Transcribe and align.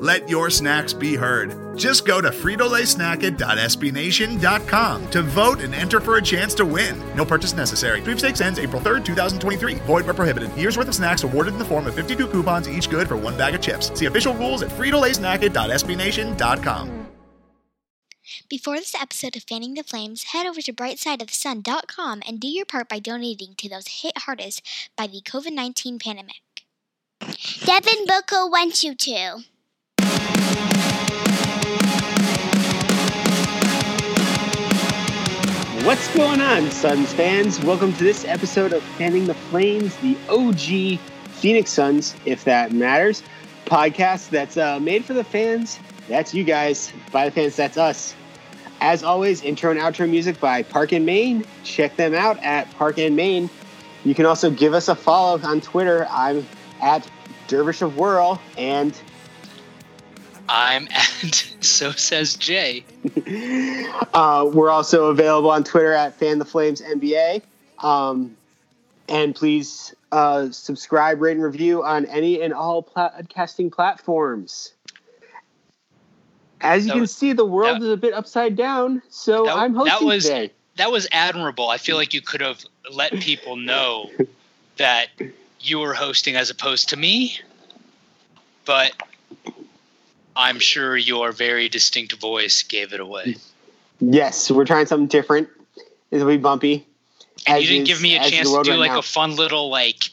Let 0.00 0.28
your 0.30 0.48
snacks 0.48 0.94
be 0.94 1.14
heard. 1.14 1.76
Just 1.76 2.06
go 2.06 2.22
to 2.22 2.30
fritolaysnacket.sbnation.com 2.30 5.10
to 5.10 5.22
vote 5.22 5.60
and 5.60 5.74
enter 5.74 6.00
for 6.00 6.16
a 6.16 6.22
chance 6.22 6.54
to 6.54 6.64
win. 6.64 6.98
No 7.14 7.26
purchase 7.26 7.52
necessary. 7.52 8.00
Sweepstakes 8.00 8.40
ends 8.40 8.58
April 8.58 8.80
3rd, 8.80 9.04
2023. 9.04 9.74
Void 9.74 10.06
where 10.06 10.14
prohibited. 10.14 10.56
Year's 10.56 10.78
worth 10.78 10.88
of 10.88 10.94
snacks 10.94 11.22
awarded 11.22 11.52
in 11.52 11.58
the 11.58 11.66
form 11.66 11.86
of 11.86 11.94
52 11.94 12.28
coupons, 12.28 12.66
each 12.66 12.88
good 12.88 13.08
for 13.08 13.18
one 13.18 13.36
bag 13.36 13.54
of 13.54 13.60
chips. 13.60 13.92
See 13.96 14.06
official 14.06 14.32
rules 14.34 14.62
at 14.62 14.70
fritolaysnacket.sbnation.com. 14.70 17.06
Before 18.48 18.76
this 18.76 18.94
episode 18.94 19.36
of 19.36 19.42
Fanning 19.42 19.74
the 19.74 19.82
Flames, 19.82 20.22
head 20.32 20.46
over 20.46 20.62
to 20.62 20.72
brightside.of-the-sun.com 20.72 22.22
and 22.26 22.40
do 22.40 22.48
your 22.48 22.64
part 22.64 22.88
by 22.88 23.00
donating 23.00 23.54
to 23.58 23.68
those 23.68 23.88
hit 24.02 24.16
hardest 24.16 24.62
by 24.96 25.06
the 25.06 25.20
COVID 25.20 25.52
19 25.52 25.98
pandemic. 25.98 26.40
Devin 27.66 28.06
Booker 28.06 28.48
wants 28.48 28.82
you 28.82 28.94
to. 28.94 29.40
What's 35.84 36.14
going 36.14 36.40
on, 36.40 36.70
Suns 36.70 37.12
fans? 37.12 37.58
Welcome 37.64 37.92
to 37.94 38.04
this 38.04 38.24
episode 38.24 38.72
of 38.72 38.82
Fanning 38.82 39.24
the 39.24 39.34
Flames, 39.34 39.96
the 39.96 40.16
OG 40.28 41.00
Phoenix 41.32 41.72
Suns, 41.72 42.14
if 42.24 42.44
that 42.44 42.70
matters, 42.72 43.22
podcast 43.64 44.30
that's 44.30 44.56
uh, 44.56 44.78
made 44.78 45.04
for 45.04 45.14
the 45.14 45.24
fans. 45.24 45.80
That's 46.08 46.34
you 46.34 46.44
guys. 46.44 46.92
By 47.10 47.24
the 47.24 47.30
fans, 47.30 47.56
that's 47.56 47.76
us. 47.76 48.14
As 48.80 49.02
always, 49.02 49.42
intro 49.42 49.70
and 49.70 49.80
outro 49.80 50.08
music 50.08 50.38
by 50.38 50.62
Park 50.62 50.92
and 50.92 51.04
Main. 51.04 51.44
Check 51.64 51.96
them 51.96 52.14
out 52.14 52.38
at 52.42 52.70
Park 52.72 52.98
and 52.98 53.16
Main. 53.16 53.50
You 54.04 54.14
can 54.14 54.26
also 54.26 54.50
give 54.50 54.74
us 54.74 54.88
a 54.88 54.94
follow 54.94 55.40
on 55.42 55.60
Twitter. 55.60 56.06
I'm 56.10 56.46
at 56.80 57.08
Dervish 57.48 57.82
of 57.82 57.96
Whirl, 57.96 58.40
and 58.56 58.94
I'm 60.50 60.88
at 60.88 61.46
So 61.60 61.92
Says 61.92 62.34
Jay. 62.34 62.84
uh, 64.14 64.50
we're 64.52 64.68
also 64.70 65.06
available 65.06 65.50
on 65.50 65.62
Twitter 65.64 65.92
at 65.92 66.14
Fan 66.18 66.38
the 66.38 66.44
Flames 66.44 66.82
NBA. 66.82 67.42
Um, 67.78 68.36
and 69.08 69.34
please 69.34 69.94
uh, 70.12 70.50
subscribe, 70.50 71.20
rate, 71.20 71.32
and 71.36 71.42
review 71.42 71.82
on 71.84 72.04
any 72.06 72.42
and 72.42 72.52
all 72.52 72.82
podcasting 72.82 73.70
platforms. 73.72 74.72
As 76.60 76.82
you 76.84 76.88
That 76.88 76.92
can 76.94 77.00
was- 77.02 77.14
see, 77.14 77.32
the 77.32 77.44
world 77.46 77.80
that- 77.80 77.86
is 77.86 77.92
a 77.92 77.96
bit 77.96 78.12
upside 78.12 78.56
down, 78.56 79.02
so 79.08 79.44
That- 79.44 79.56
I'm 79.56 79.74
hosting 79.74 79.98
that 79.98 80.04
was 80.04 80.24
today. 80.24 80.50
that 80.76 80.90
was 80.92 81.06
admirable. 81.12 81.68
I 81.68 81.78
feel 81.78 81.96
like 81.96 82.12
you 82.12 82.20
could 82.20 82.40
have 82.40 82.64
let 82.92 83.12
people 83.20 83.56
know 83.56 84.10
that 84.76 85.08
you 85.60 85.78
were 85.78 85.94
hosting 85.94 86.36
as 86.36 86.50
opposed 86.50 86.88
to 86.90 86.96
me, 86.96 87.38
but 88.64 88.92
I'm 90.40 90.58
sure 90.58 90.96
your 90.96 91.32
very 91.32 91.68
distinct 91.68 92.14
voice 92.14 92.62
gave 92.62 92.94
it 92.94 93.00
away. 93.00 93.36
Yes, 94.00 94.50
we're 94.50 94.64
trying 94.64 94.86
something 94.86 95.06
different. 95.06 95.50
It'll 96.10 96.26
be 96.26 96.38
bumpy. 96.38 96.86
And 97.46 97.62
you 97.62 97.68
didn't 97.68 97.82
is- 97.82 97.88
give 97.88 98.02
me 98.02 98.16
a 98.16 98.20
as 98.20 98.26
is 98.26 98.30
the 98.30 98.36
chance 98.36 98.48
to 98.48 98.62
do 98.62 98.70
right 98.70 98.78
like 98.78 98.92
now. 98.92 98.98
a 99.00 99.02
fun 99.02 99.36
little 99.36 99.68
like 99.68 100.08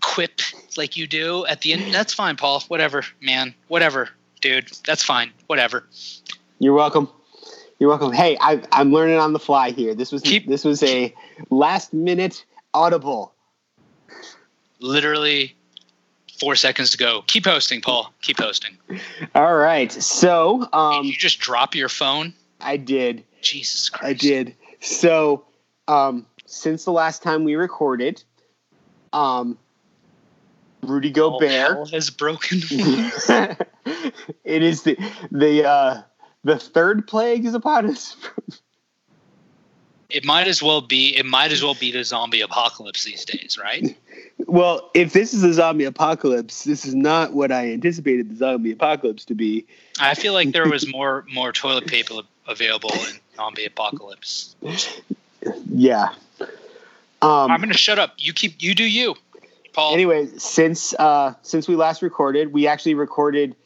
quip 0.00 0.40
like 0.78 0.96
you 0.96 1.06
do 1.06 1.44
at 1.44 1.60
the 1.60 1.74
end. 1.74 1.92
That's 1.92 2.14
fine, 2.14 2.36
Paul. 2.36 2.62
Whatever, 2.68 3.04
man. 3.20 3.54
Whatever, 3.68 4.08
dude. 4.40 4.70
That's 4.86 5.02
fine. 5.04 5.30
Whatever. 5.46 5.84
You're 6.58 6.74
welcome. 6.74 7.08
You're 7.78 7.90
welcome. 7.90 8.12
Hey, 8.12 8.38
I, 8.40 8.62
I'm 8.72 8.92
learning 8.92 9.18
on 9.18 9.34
the 9.34 9.38
fly 9.38 9.72
here. 9.72 9.94
This 9.94 10.10
was 10.10 10.22
Keep- 10.22 10.48
this 10.48 10.64
was 10.64 10.82
a 10.82 11.14
last 11.50 11.92
minute 11.92 12.46
audible. 12.72 13.34
Literally 14.80 15.54
four 16.42 16.56
seconds 16.56 16.90
to 16.90 16.98
go. 16.98 17.22
Keep 17.28 17.46
hosting, 17.46 17.80
Paul. 17.80 18.12
Keep 18.20 18.40
hosting. 18.40 18.76
All 19.32 19.54
right, 19.54 19.92
so 19.92 20.58
Did 20.58 20.74
um, 20.74 21.06
you 21.06 21.12
just 21.12 21.38
drop 21.38 21.76
your 21.76 21.88
phone? 21.88 22.34
I 22.60 22.78
did. 22.78 23.22
Jesus 23.42 23.88
Christ. 23.88 24.04
I 24.04 24.12
did. 24.14 24.56
So, 24.80 25.44
um, 25.86 26.26
since 26.44 26.84
the 26.84 26.90
last 26.90 27.22
time 27.22 27.44
we 27.44 27.54
recorded, 27.54 28.24
um, 29.12 29.56
Rudy 30.82 31.12
Gobert. 31.12 31.48
hell 31.48 31.86
has 31.86 32.10
broken. 32.10 32.58
it 32.66 33.56
is 34.44 34.82
the 34.82 34.98
the 35.30 35.64
uh, 35.64 36.02
the 36.42 36.58
third 36.58 37.06
plague 37.06 37.44
is 37.44 37.54
upon 37.54 37.86
us. 37.86 38.16
it 40.12 40.24
might 40.24 40.46
as 40.46 40.62
well 40.62 40.80
be. 40.80 41.16
It 41.16 41.26
might 41.26 41.52
as 41.52 41.62
well 41.62 41.74
be 41.74 41.90
the 41.90 42.04
zombie 42.04 42.40
apocalypse 42.40 43.04
these 43.04 43.24
days, 43.24 43.58
right? 43.60 43.96
well, 44.46 44.90
if 44.94 45.12
this 45.12 45.32
is 45.32 45.42
a 45.42 45.52
zombie 45.52 45.84
apocalypse, 45.84 46.64
this 46.64 46.84
is 46.84 46.94
not 46.94 47.32
what 47.32 47.50
I 47.50 47.72
anticipated 47.72 48.30
the 48.30 48.36
zombie 48.36 48.72
apocalypse 48.72 49.24
to 49.26 49.34
be. 49.34 49.66
I 49.98 50.14
feel 50.14 50.34
like 50.34 50.52
there 50.52 50.68
was 50.68 50.86
more 50.92 51.24
more 51.32 51.52
toilet 51.52 51.86
paper 51.86 52.20
available 52.46 52.92
in 52.92 53.18
zombie 53.36 53.64
apocalypse. 53.64 54.54
Yeah. 55.66 56.08
Um, 57.20 57.50
I'm 57.50 57.60
gonna 57.60 57.74
shut 57.74 57.98
up. 57.98 58.14
You 58.18 58.32
keep. 58.32 58.62
You 58.62 58.74
do 58.74 58.84
you, 58.84 59.14
Paul. 59.72 59.94
anyway, 59.94 60.28
since 60.38 60.94
uh, 60.94 61.34
since 61.42 61.66
we 61.68 61.76
last 61.76 62.02
recorded, 62.02 62.52
we 62.52 62.66
actually 62.66 62.94
recorded 62.94 63.56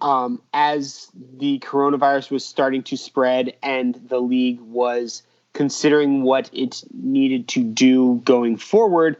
um, 0.00 0.42
as 0.52 1.08
the 1.38 1.58
coronavirus 1.60 2.30
was 2.30 2.44
starting 2.44 2.82
to 2.84 2.96
spread 2.96 3.54
and 3.62 3.94
the 4.08 4.20
league 4.20 4.60
was 4.60 5.22
considering 5.54 6.22
what 6.22 6.50
it 6.52 6.84
needed 6.92 7.48
to 7.48 7.64
do 7.64 8.20
going 8.24 8.56
forward. 8.58 9.16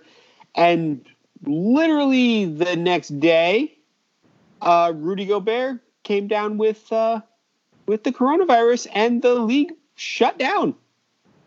And 0.54 1.04
literally 1.46 2.44
the 2.44 2.76
next 2.76 3.18
day, 3.20 3.76
uh, 4.60 4.92
Rudy 4.94 5.24
Gobert 5.26 5.80
came 6.02 6.28
down 6.28 6.58
with 6.58 6.92
uh, 6.92 7.20
with 7.86 8.04
the 8.04 8.12
coronavirus, 8.12 8.86
and 8.94 9.22
the 9.22 9.34
league 9.34 9.72
shut 9.94 10.38
down. 10.38 10.74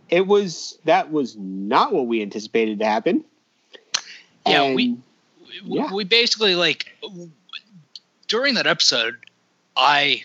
It 0.10 0.26
was 0.28 0.80
that 0.86 1.12
was 1.12 1.36
not 1.38 1.94
what 1.94 2.08
we 2.08 2.22
anticipated 2.22 2.80
to 2.80 2.86
happen. 2.86 3.24
Yeah, 4.46 4.74
we- 4.74 4.86
And- 4.86 5.04
we, 5.66 5.78
Yeah. 5.78 5.94
we 5.94 6.04
basically 6.04 6.56
like 6.56 6.86
during 8.28 8.54
that 8.56 8.68
episode, 8.68 9.16
I 9.76 10.24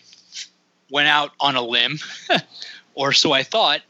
went 0.91 1.09
out 1.09 1.31
on 1.41 1.57
a 1.57 1.63
limb, 1.63 1.99
or 2.95 3.13
so 3.13 3.33
I 3.33 3.43
thought, 3.45 3.81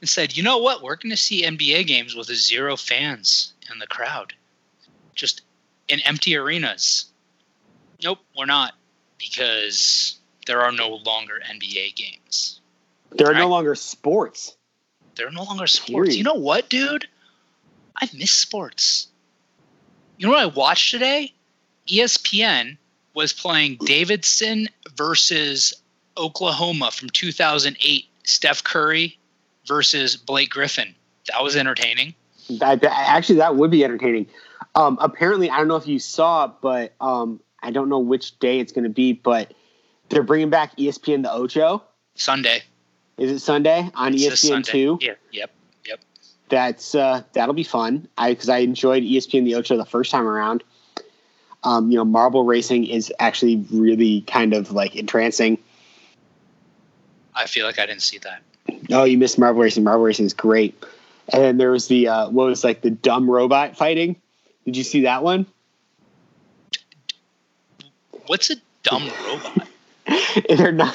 and 0.00 0.08
said, 0.08 0.36
"You 0.36 0.42
know 0.42 0.58
what? 0.58 0.82
We're 0.82 0.96
going 0.96 1.10
to 1.10 1.16
see 1.16 1.44
NBA 1.44 1.86
games 1.86 2.14
with 2.14 2.26
zero 2.28 2.76
fans 2.76 3.52
in 3.72 3.78
the 3.78 3.86
crowd, 3.86 4.34
just 5.14 5.42
in 5.88 6.00
empty 6.00 6.36
arenas." 6.36 7.06
Nope, 8.02 8.20
we're 8.36 8.46
not, 8.46 8.74
because 9.18 10.18
there 10.46 10.62
are 10.62 10.72
no 10.72 10.90
longer 11.04 11.40
NBA 11.50 11.96
games. 11.96 12.60
There 13.10 13.28
are 13.28 13.34
no 13.34 13.48
longer 13.48 13.74
sports. 13.74 14.56
There 15.16 15.26
are 15.26 15.32
no 15.32 15.42
longer 15.42 15.66
sports. 15.66 16.08
Period. 16.08 16.14
You 16.14 16.24
know 16.24 16.34
what, 16.34 16.68
dude? 16.68 17.08
I 18.00 18.08
miss 18.14 18.30
sports. 18.30 19.08
You 20.16 20.26
know 20.26 20.32
what 20.32 20.42
I 20.42 20.46
watched 20.46 20.92
today? 20.92 21.32
ESPN 21.88 22.76
was 23.14 23.32
playing 23.32 23.78
Davidson 23.84 24.68
versus 24.96 25.74
Oklahoma 26.16 26.90
from 26.92 27.10
2008. 27.10 28.04
Steph 28.24 28.62
Curry 28.62 29.17
versus 29.68 30.16
Blake 30.16 30.50
Griffin. 30.50 30.94
That 31.30 31.42
was 31.44 31.54
entertaining. 31.54 32.14
That, 32.58 32.82
actually, 32.84 33.36
that 33.36 33.56
would 33.56 33.70
be 33.70 33.84
entertaining. 33.84 34.26
Um, 34.74 34.98
apparently, 35.00 35.50
I 35.50 35.58
don't 35.58 35.68
know 35.68 35.76
if 35.76 35.86
you 35.86 35.98
saw, 35.98 36.48
but 36.48 36.94
um, 37.00 37.40
I 37.62 37.70
don't 37.70 37.88
know 37.88 37.98
which 37.98 38.38
day 38.38 38.58
it's 38.60 38.72
going 38.72 38.84
to 38.84 38.90
be, 38.90 39.12
but 39.12 39.52
they're 40.08 40.22
bringing 40.22 40.50
back 40.50 40.76
ESPN 40.76 41.22
the 41.22 41.32
Ocho. 41.32 41.82
Sunday. 42.14 42.62
Is 43.18 43.30
it 43.30 43.38
Sunday 43.40 43.90
on 43.94 44.14
It's 44.14 44.24
ESPN 44.24 44.64
two? 44.64 44.98
Yeah. 45.00 45.14
Yep. 45.32 45.50
Yep. 45.86 46.00
That's 46.48 46.94
uh, 46.94 47.22
that'll 47.32 47.54
be 47.54 47.64
fun. 47.64 48.08
I 48.16 48.32
because 48.32 48.48
I 48.48 48.58
enjoyed 48.58 49.02
ESPN 49.02 49.44
the 49.44 49.56
Ocho 49.56 49.76
the 49.76 49.84
first 49.84 50.10
time 50.10 50.26
around. 50.26 50.64
Um, 51.64 51.90
you 51.90 51.96
know, 51.96 52.04
marble 52.04 52.44
racing 52.44 52.86
is 52.86 53.12
actually 53.18 53.66
really 53.70 54.22
kind 54.22 54.54
of 54.54 54.70
like 54.70 54.94
entrancing. 54.94 55.58
I 57.34 57.46
feel 57.46 57.66
like 57.66 57.78
I 57.78 57.86
didn't 57.86 58.02
see 58.02 58.18
that. 58.18 58.42
Oh, 58.90 59.04
you 59.04 59.18
missed 59.18 59.38
marble 59.38 59.60
racing. 59.60 59.84
marble 59.84 60.04
racing 60.04 60.26
is 60.26 60.34
great. 60.34 60.82
And 61.32 61.42
then 61.42 61.56
there 61.58 61.70
was 61.70 61.88
the 61.88 62.08
uh, 62.08 62.30
what 62.30 62.46
was 62.46 62.64
like 62.64 62.80
the 62.80 62.90
dumb 62.90 63.30
robot 63.30 63.76
fighting. 63.76 64.16
Did 64.64 64.76
you 64.76 64.84
see 64.84 65.02
that 65.02 65.22
one? 65.22 65.46
What's 68.26 68.50
a 68.50 68.56
dumb 68.82 69.10
robot. 69.26 69.68
they're 70.48 70.72
not. 70.72 70.94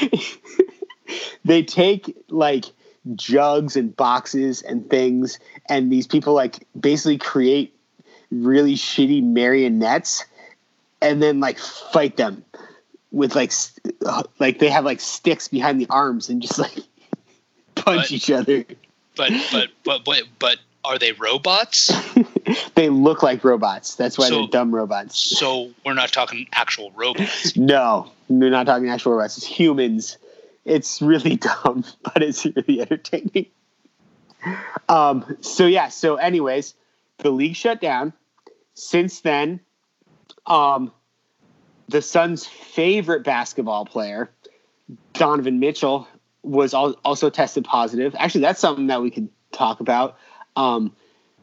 they 1.44 1.62
take 1.62 2.16
like 2.28 2.66
jugs 3.14 3.76
and 3.76 3.96
boxes 3.96 4.62
and 4.62 4.88
things, 4.88 5.38
and 5.68 5.90
these 5.90 6.06
people 6.06 6.34
like 6.34 6.66
basically 6.78 7.18
create 7.18 7.74
really 8.30 8.74
shitty 8.74 9.22
marionettes, 9.22 10.24
and 11.00 11.22
then 11.22 11.40
like 11.40 11.58
fight 11.58 12.16
them 12.16 12.44
with 13.10 13.34
like 13.34 13.52
uh, 14.02 14.22
like 14.38 14.58
they 14.58 14.68
have 14.68 14.84
like 14.84 15.00
sticks 15.00 15.48
behind 15.48 15.80
the 15.80 15.86
arms 15.90 16.28
and 16.28 16.42
just 16.42 16.58
like 16.58 16.74
punch 17.74 18.02
But- 18.02 18.12
each 18.12 18.30
other. 18.30 18.64
But 19.16 19.30
but 19.52 19.68
but 19.84 20.04
but 20.04 20.22
but 20.38 20.56
are 20.84 20.98
they 20.98 21.12
robots? 21.12 21.92
they 22.74 22.88
look 22.88 23.22
like 23.22 23.44
robots. 23.44 23.94
That's 23.94 24.16
why 24.18 24.28
So- 24.28 24.38
they're 24.40 24.46
dumb 24.48 24.74
robots. 24.74 25.18
So 25.18 25.70
we're 25.84 25.94
not 25.94 26.12
talking 26.12 26.46
actual 26.52 26.90
robots. 26.94 27.56
No, 27.56 28.10
we're 28.28 28.50
not 28.50 28.66
talking 28.66 28.88
actual 28.88 29.12
robots. 29.12 29.36
It's 29.36 29.46
humans. 29.46 30.16
It's 30.64 31.02
really 31.02 31.36
dumb, 31.36 31.84
but 32.02 32.22
it's 32.22 32.44
really 32.46 32.80
entertaining. 32.80 33.46
Um, 34.88 35.36
so 35.40 35.66
yeah. 35.66 35.88
So, 35.88 36.16
anyways, 36.16 36.74
the 37.18 37.30
league 37.30 37.56
shut 37.56 37.80
down. 37.80 38.12
Since 38.74 39.20
then, 39.20 39.60
um, 40.46 40.92
the 41.88 42.02
Suns' 42.02 42.46
favorite 42.46 43.24
basketball 43.24 43.84
player, 43.84 44.30
Donovan 45.14 45.58
Mitchell, 45.60 46.08
was 46.42 46.74
al- 46.74 46.96
also 47.04 47.30
tested 47.30 47.64
positive. 47.64 48.14
Actually, 48.18 48.42
that's 48.42 48.60
something 48.60 48.88
that 48.88 49.02
we 49.02 49.10
could 49.10 49.28
talk 49.52 49.80
about. 49.80 50.16
Um, 50.56 50.94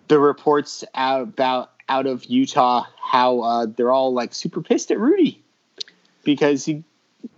the 0.07 0.19
reports 0.19 0.83
out 0.95 1.21
about 1.21 1.71
out 1.87 2.05
of 2.05 2.25
Utah 2.25 2.85
how 3.01 3.39
uh, 3.41 3.65
they're 3.65 3.91
all 3.91 4.13
like 4.13 4.33
super 4.33 4.61
pissed 4.61 4.91
at 4.91 4.99
Rudy 4.99 5.41
because 6.23 6.65
he 6.65 6.83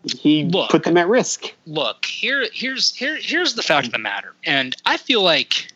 he 0.03 0.45
Look. 0.45 0.69
put 0.69 0.83
them 0.83 0.97
at 0.97 1.07
risk. 1.07 1.53
Look, 1.65 2.05
here 2.05 2.47
here's 2.51 2.93
here 2.95 3.17
here's 3.21 3.55
the 3.55 3.63
fact 3.63 3.87
of 3.87 3.93
the 3.93 3.99
matter. 3.99 4.33
And 4.45 4.75
I 4.85 4.97
feel 4.97 5.21
like 5.21 5.71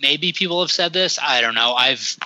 maybe 0.00 0.32
people 0.32 0.60
have 0.60 0.70
said 0.70 0.92
this. 0.92 1.18
I 1.20 1.40
don't 1.40 1.54
know. 1.54 1.74
I've 1.74 2.16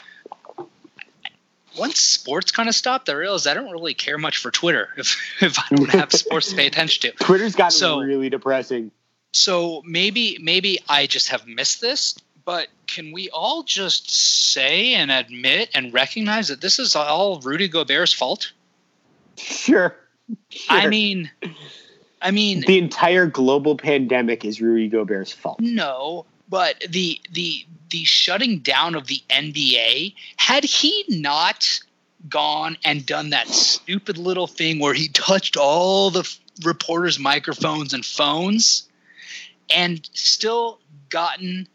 once 1.76 1.98
sports 2.00 2.50
kind 2.50 2.68
of 2.68 2.74
stopped, 2.74 3.08
I 3.08 3.12
realized 3.12 3.46
I 3.46 3.54
don't 3.54 3.70
really 3.70 3.94
care 3.94 4.18
much 4.18 4.38
for 4.38 4.50
Twitter 4.50 4.88
if 4.96 5.16
if 5.40 5.58
I 5.58 5.74
don't 5.74 5.90
have 5.90 6.12
sports 6.24 6.50
to 6.50 6.56
pay 6.56 6.66
attention 6.66 7.10
to. 7.12 7.24
Twitter's 7.24 7.54
gotten 7.54 7.70
So- 7.78 8.00
really 8.00 8.30
depressing. 8.30 8.90
So 9.34 9.82
maybe 9.84 10.38
maybe 10.40 10.78
I 10.88 11.06
just 11.06 11.28
have 11.28 11.46
missed 11.46 11.82
this, 11.82 12.16
but 12.46 12.68
can 12.86 13.12
we 13.12 13.28
all 13.28 13.62
just 13.62 14.10
say 14.10 14.94
and 14.94 15.10
admit 15.10 15.68
and 15.74 15.92
recognize 15.92 16.48
that 16.48 16.62
this 16.62 16.78
is 16.78 16.96
all 16.96 17.38
Rudy 17.40 17.68
Gobert's 17.68 18.12
fault? 18.14 18.52
Sure. 19.36 19.94
I 20.70 20.86
mean 20.88 21.30
I 22.22 22.30
mean 22.30 22.60
the 22.66 22.78
entire 22.78 23.26
global 23.26 23.76
pandemic 23.76 24.44
is 24.46 24.60
Rudy 24.62 24.88
Gobert's 24.88 25.30
fault. 25.32 25.60
no, 25.60 26.24
but 26.48 26.80
the 26.88 27.20
the 27.32 27.64
the 27.90 28.04
shutting 28.04 28.58
down 28.58 28.94
of 28.94 29.06
the 29.06 29.22
NBA, 29.30 30.14
had 30.36 30.64
he 30.64 31.04
not 31.08 31.80
gone 32.28 32.76
and 32.84 33.06
done 33.06 33.30
that 33.30 33.48
stupid 33.48 34.18
little 34.18 34.46
thing 34.46 34.78
where 34.78 34.94
he 34.94 35.08
touched 35.08 35.56
all 35.56 36.10
the 36.10 36.20
f- 36.20 36.38
reporters' 36.64 37.18
microphones 37.18 37.94
and 37.94 38.04
phones 38.04 38.88
and 39.74 40.08
still 40.12 40.80
gotten 41.08 41.68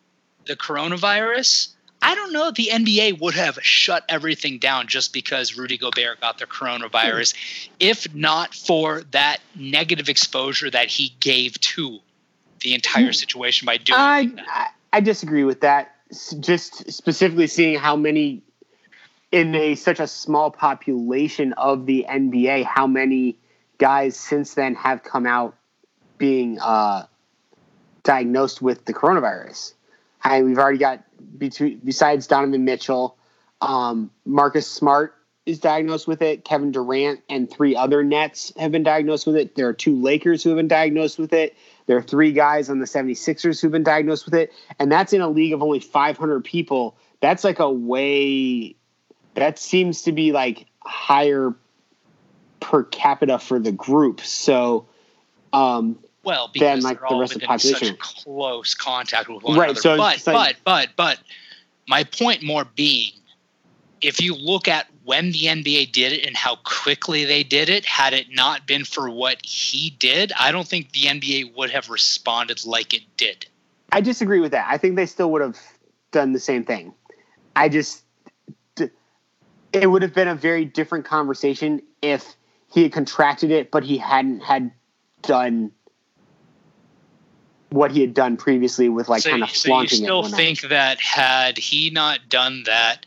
the 0.46 0.56
coronavirus, 0.56 1.70
I 2.02 2.16
don't 2.16 2.34
know 2.34 2.50
if 2.50 2.56
the 2.56 2.70
NBA 2.72 3.22
would 3.22 3.34
have 3.36 3.58
shut 3.62 4.04
everything 4.10 4.60
down 4.60 4.88
just 4.88 5.14
because 5.14 5.58
Rudy 5.58 5.78
Gobert 5.78 6.20
got 6.20 6.38
the 6.38 6.46
coronavirus, 6.46 7.34
hmm. 7.34 7.74
if 7.80 8.14
not 8.14 8.54
for 8.54 9.04
that 9.12 9.38
negative 9.56 10.10
exposure 10.10 10.70
that 10.70 10.90
he 10.90 11.16
gave 11.20 11.60
to 11.62 12.00
the 12.64 12.74
entire 12.74 13.14
situation 13.14 13.66
by 13.66 13.78
doing 13.78 14.00
I, 14.00 14.26
that. 14.28 14.46
I 14.48 14.70
I 14.94 15.00
disagree 15.00 15.44
with 15.44 15.62
that. 15.62 15.96
Just 16.40 16.92
specifically 16.92 17.48
seeing 17.48 17.80
how 17.80 17.96
many 17.96 18.44
in 19.32 19.56
a 19.56 19.74
such 19.74 20.00
a 20.00 20.08
small 20.08 20.52
population 20.52 21.54
of 21.54 21.88
the 21.88 22.06
NBA, 22.08 22.66
how 22.66 22.86
many 22.86 23.38
guys 23.80 24.16
since 24.16 24.54
then 24.54 24.76
have 24.76 25.04
come 25.04 25.26
out 25.26 25.56
being 26.20 26.60
uh, 26.60 27.08
diagnosed 28.04 28.62
with 28.62 28.86
the 28.86 28.94
coronavirus. 28.94 29.74
I, 30.24 30.44
we've 30.44 30.60
already 30.60 30.78
got 30.78 31.04
between 31.40 31.82
besides 31.84 32.28
Donovan 32.28 32.64
Mitchell, 32.64 33.18
um, 33.60 34.12
Marcus 34.26 34.70
Smart 34.70 35.16
is 35.48 35.60
diagnosed 35.60 36.08
with 36.08 36.22
it. 36.22 36.46
Kevin 36.46 36.72
Durant 36.72 37.22
and 37.28 37.50
three 37.50 37.76
other 37.76 38.04
Nets 38.04 38.54
have 38.58 38.72
been 38.72 38.84
diagnosed 38.84 39.26
with 39.26 39.36
it. 39.36 39.56
There 39.56 39.68
are 39.68 39.74
two 39.74 40.00
Lakers 40.00 40.44
who 40.44 40.50
have 40.52 40.58
been 40.58 40.68
diagnosed 40.68 41.18
with 41.18 41.34
it. 41.34 41.56
There 41.86 41.98
are 41.98 42.02
three 42.02 42.32
guys 42.32 42.70
on 42.70 42.80
the 42.80 42.86
76ers 42.86 43.62
who've 43.62 43.72
been 43.72 43.84
diagnosed 43.84 44.26
with 44.26 44.34
it. 44.34 44.54
And 44.80 44.92
that's 44.92 45.14
in 45.14 45.22
a 45.22 45.28
league 45.30 45.54
of 45.54 45.62
only 45.62 45.80
500 45.80 46.44
people. 46.44 46.96
That's 47.20 47.44
like 47.44 47.60
a 47.60 47.70
way, 47.70 48.76
that 49.36 49.60
seems 49.60 50.02
to 50.04 50.12
be 50.12 50.32
like 50.32 50.66
higher 50.84 51.54
per 52.60 52.84
capita 52.84 53.40
for 53.40 53.60
the 53.60 53.72
group. 53.72 54.22
So, 54.22 54.86
um, 55.52 56.00
Well, 56.24 56.48
than, 56.48 56.54
because 56.54 56.84
like, 56.84 57.00
they're 57.02 57.10
the 57.10 57.16
rest 57.20 57.36
of 57.36 57.42
the 57.42 57.48
population. 57.48 57.98
close 58.00 58.74
contact 58.74 59.30
with 59.30 59.44
one 59.44 59.58
Right, 59.58 59.66
another. 59.72 59.82
so 59.82 59.98
but 59.98 60.26
like- 60.26 60.26
but 60.26 60.56
but 60.64 60.90
but 60.96 61.20
my 61.88 62.06
point 62.06 62.44
more 62.44 62.64
being, 62.64 63.12
if 64.02 64.22
you 64.22 64.36
look 64.36 64.68
at 64.70 64.88
when 65.06 65.32
the 65.32 65.46
NBA 65.46 65.92
did 65.92 66.14
it 66.14 66.26
and 66.26 66.36
how 66.36 66.58
quickly 66.64 67.26
they 67.26 67.44
did 67.44 67.70
it, 67.70 67.86
had 67.86 68.14
it 68.14 68.28
not 68.32 68.66
been 68.66 68.86
for 68.86 69.10
what 69.10 69.44
he 69.46 69.90
did, 69.92 70.32
I 70.40 70.52
don't 70.52 70.68
think 70.68 70.92
the 70.92 71.04
NBA 71.04 71.56
would 71.56 71.72
have 71.72 71.90
responded 71.90 72.66
like 72.66 72.94
it 72.94 73.04
did. 73.18 73.46
I 73.92 74.02
disagree 74.02 74.40
with 74.40 74.52
that. 74.52 74.68
I 74.70 74.78
think 74.78 74.96
they 74.96 75.06
still 75.06 75.32
would 75.32 75.42
have 75.42 75.60
done 76.12 76.34
the 76.34 76.40
same 76.40 76.64
thing. 76.64 76.94
I 77.56 77.70
just, 77.70 78.04
it 79.74 79.88
would 79.88 80.02
have 80.02 80.14
been 80.14 80.28
a 80.28 80.36
very 80.36 80.66
different 80.66 81.06
conversation 81.06 81.82
if 82.02 82.36
he 82.72 82.84
had 82.84 82.94
contracted 82.94 83.52
it, 83.52 83.72
but 83.72 83.84
he 83.84 83.98
hadn't 83.98 84.42
had 84.42 84.72
done 85.22 85.72
what 87.70 87.92
he 87.92 88.02
had 88.02 88.14
done 88.14 88.38
previously 88.38 88.88
with 88.88 89.10
like 89.10 89.24
so, 89.24 89.32
kind 89.32 89.44
of 89.44 89.50
so 89.50 89.68
you 89.68 89.72
flaunting 89.72 90.00
it. 90.00 90.04
still 90.04 90.22
one 90.22 90.32
night. 90.32 90.38
think 90.38 90.62
that 90.70 91.00
had 91.00 91.58
he 91.58 91.90
not 91.90 92.20
done 92.30 92.64
that 92.68 93.06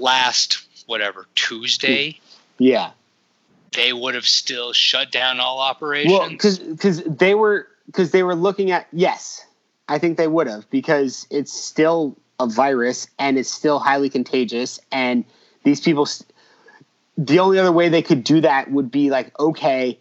last 0.00 0.64
whatever 0.86 1.26
Tuesday, 1.34 2.18
yeah. 2.58 2.90
they 3.74 3.92
would 3.92 4.14
have 4.14 4.26
still 4.26 4.72
shut 4.72 5.12
down 5.12 5.38
all 5.40 5.58
Well, 5.58 5.66
operations. 5.66 6.30
because 6.30 6.58
because 6.58 7.02
they 7.04 7.34
were 7.34 7.68
because 7.86 8.10
they 8.10 8.22
were 8.22 8.34
looking 8.34 8.70
at 8.70 8.86
yes, 8.92 9.44
I 9.88 9.98
think 9.98 10.16
they 10.16 10.28
would 10.28 10.46
have 10.46 10.68
because 10.70 11.26
it's 11.30 11.52
still 11.52 12.16
a 12.38 12.46
virus 12.46 13.08
and 13.18 13.38
it's 13.38 13.50
still 13.50 13.78
highly 13.78 14.08
contagious 14.10 14.80
and 14.90 15.24
these 15.64 15.80
people. 15.80 16.08
The 17.18 17.38
only 17.38 17.58
other 17.58 17.72
way 17.72 17.88
they 17.90 18.02
could 18.02 18.24
do 18.24 18.40
that 18.40 18.70
would 18.70 18.90
be 18.90 19.10
like 19.10 19.38
okay, 19.38 19.98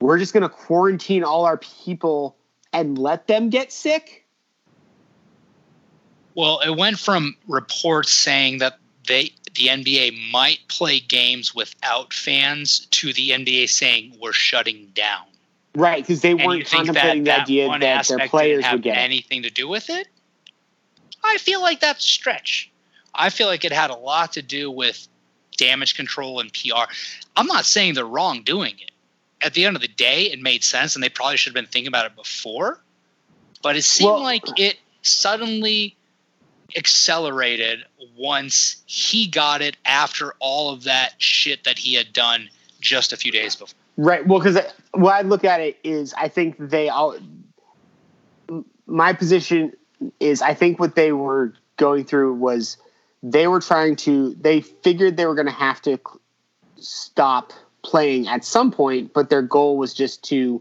we're 0.00 0.18
just 0.18 0.32
going 0.32 0.42
to 0.42 0.48
quarantine 0.48 1.24
all 1.24 1.44
our 1.44 1.56
people 1.58 2.36
and 2.72 2.98
let 2.98 3.26
them 3.26 3.50
get 3.50 3.72
sick. 3.72 4.23
Well, 6.34 6.60
it 6.60 6.76
went 6.76 6.98
from 6.98 7.36
reports 7.48 8.12
saying 8.12 8.58
that 8.58 8.78
they 9.06 9.32
the 9.54 9.68
NBA 9.68 10.30
might 10.32 10.58
play 10.68 10.98
games 10.98 11.54
without 11.54 12.12
fans 12.12 12.86
to 12.90 13.12
the 13.12 13.30
NBA 13.30 13.68
saying 13.68 14.16
we're 14.20 14.32
shutting 14.32 14.90
down. 14.94 15.22
Right, 15.76 16.02
because 16.02 16.22
they 16.22 16.32
And 16.32 16.44
weren't 16.44 16.66
contemplating 16.66 17.24
that, 17.24 17.46
the 17.46 17.58
that 17.58 17.64
idea 17.64 17.68
one 17.68 17.80
that 17.80 18.06
their 18.08 18.28
players 18.28 18.64
would 18.70 18.82
get 18.82 18.96
anything 18.96 19.42
to 19.42 19.50
do 19.50 19.68
with 19.68 19.90
it? 19.90 20.08
I 21.22 21.38
feel 21.38 21.60
like 21.60 21.80
that's 21.80 22.04
a 22.04 22.08
stretch. 22.08 22.70
I 23.14 23.30
feel 23.30 23.46
like 23.46 23.64
it 23.64 23.72
had 23.72 23.90
a 23.90 23.96
lot 23.96 24.32
to 24.32 24.42
do 24.42 24.70
with 24.70 25.06
damage 25.56 25.94
control 25.94 26.40
and 26.40 26.52
PR. 26.52 26.90
I'm 27.36 27.46
not 27.46 27.64
saying 27.64 27.94
they're 27.94 28.04
wrong 28.04 28.42
doing 28.42 28.74
it. 28.80 28.90
At 29.44 29.54
the 29.54 29.64
end 29.66 29.76
of 29.76 29.82
the 29.82 29.88
day, 29.88 30.24
it 30.24 30.40
made 30.40 30.64
sense, 30.64 30.94
and 30.94 31.02
they 31.02 31.08
probably 31.08 31.36
should 31.36 31.50
have 31.50 31.62
been 31.62 31.70
thinking 31.70 31.88
about 31.88 32.06
it 32.06 32.16
before. 32.16 32.80
But 33.62 33.76
it 33.76 33.82
seemed 33.82 34.10
Well- 34.10 34.22
like 34.22 34.42
it 34.58 34.78
suddenly 35.02 35.96
accelerated 36.76 37.84
once 38.16 38.82
he 38.86 39.26
got 39.26 39.62
it 39.62 39.76
after 39.84 40.34
all 40.40 40.72
of 40.72 40.84
that 40.84 41.14
shit 41.18 41.64
that 41.64 41.78
he 41.78 41.94
had 41.94 42.12
done 42.12 42.48
just 42.80 43.12
a 43.12 43.16
few 43.16 43.32
days 43.32 43.56
before. 43.56 43.74
Right. 43.96 44.26
Well, 44.26 44.40
because 44.40 44.58
what 44.92 45.14
I 45.14 45.22
look 45.22 45.44
at 45.44 45.60
it 45.60 45.78
is, 45.84 46.14
I 46.14 46.28
think 46.28 46.56
they 46.58 46.88
all. 46.88 47.16
My 48.86 49.12
position 49.12 49.72
is, 50.20 50.42
I 50.42 50.54
think 50.54 50.78
what 50.78 50.94
they 50.94 51.12
were 51.12 51.54
going 51.76 52.04
through 52.04 52.34
was 52.34 52.76
they 53.22 53.46
were 53.46 53.60
trying 53.60 53.96
to. 53.96 54.34
They 54.34 54.60
figured 54.60 55.16
they 55.16 55.26
were 55.26 55.34
going 55.34 55.46
to 55.46 55.52
have 55.52 55.80
to 55.82 55.98
stop 56.76 57.52
playing 57.82 58.26
at 58.26 58.44
some 58.44 58.72
point, 58.72 59.12
but 59.12 59.30
their 59.30 59.42
goal 59.42 59.76
was 59.76 59.94
just 59.94 60.24
to 60.24 60.60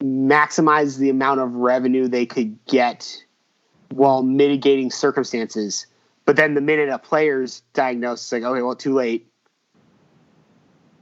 maximize 0.00 0.98
the 0.98 1.10
amount 1.10 1.40
of 1.40 1.54
revenue 1.54 2.06
they 2.06 2.26
could 2.26 2.64
get 2.66 3.23
while 3.94 4.22
mitigating 4.22 4.90
circumstances. 4.90 5.86
But 6.24 6.36
then 6.36 6.54
the 6.54 6.60
minute 6.60 6.88
a 6.88 6.98
player's 6.98 7.62
diagnosed, 7.72 8.24
it's 8.24 8.32
like, 8.32 8.42
okay, 8.42 8.62
well, 8.62 8.74
too 8.74 8.94
late. 8.94 9.26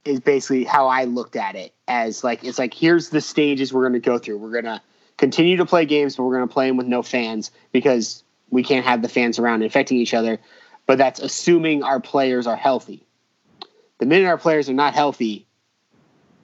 is 0.05 0.21
basically 0.21 0.65
how 0.65 0.89
I 0.89 1.05
looked 1.05 1.37
at 1.37 1.55
it 1.55 1.73
as 1.89 2.25
like 2.25 2.45
it's 2.45 2.59
like 2.59 2.75
here's 2.75 3.11
the 3.11 3.21
stages 3.21 3.73
we're 3.73 3.83
going 3.89 4.01
to 4.01 4.01
go 4.01 4.19
through. 4.19 4.39
We're 4.39 4.51
going 4.51 4.65
to 4.65 4.83
continue 5.17 5.57
to 5.59 5.67
play 5.67 5.87
games, 5.87 6.17
but 6.17 6.25
we're 6.25 6.37
going 6.37 6.49
to 6.49 6.53
play 6.53 6.69
them 6.69 6.77
with 6.77 6.87
no 6.87 7.03
fans 7.03 7.51
because 7.71 8.25
we 8.51 8.63
can't 8.63 8.85
have 8.85 9.01
the 9.01 9.09
fans 9.09 9.39
around 9.39 9.63
infecting 9.63 9.99
each 9.99 10.15
other. 10.15 10.39
But 10.87 10.99
that's 10.99 11.21
assuming 11.21 11.85
our 11.85 12.01
players 12.01 12.47
are 12.47 12.57
healthy. 12.57 13.07
The 13.99 14.07
minute 14.07 14.27
our 14.27 14.39
players 14.39 14.69
are 14.69 14.75
not 14.75 14.95
healthy, 14.95 15.47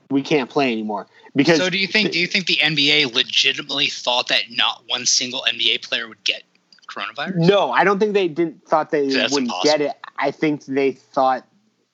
we 0.09 0.21
can't 0.21 0.49
play 0.49 0.71
anymore. 0.71 1.07
Because 1.35 1.57
so 1.57 1.69
do 1.69 1.77
you 1.77 1.87
think? 1.87 2.11
Do 2.11 2.19
you 2.19 2.27
think 2.27 2.47
the 2.47 2.57
NBA 2.57 3.13
legitimately 3.13 3.87
thought 3.87 4.27
that 4.29 4.43
not 4.49 4.83
one 4.87 5.05
single 5.05 5.45
NBA 5.49 5.87
player 5.87 6.07
would 6.07 6.23
get 6.23 6.43
coronavirus? 6.87 7.35
No, 7.35 7.71
I 7.71 7.83
don't 7.83 7.99
think 7.99 8.13
they 8.13 8.27
didn't 8.27 8.67
thought 8.67 8.89
they 8.89 9.07
That's 9.07 9.31
wouldn't 9.31 9.49
impossible. 9.49 9.77
get 9.77 9.81
it. 9.81 9.97
I 10.17 10.31
think 10.31 10.65
they 10.65 10.91
thought 10.91 11.45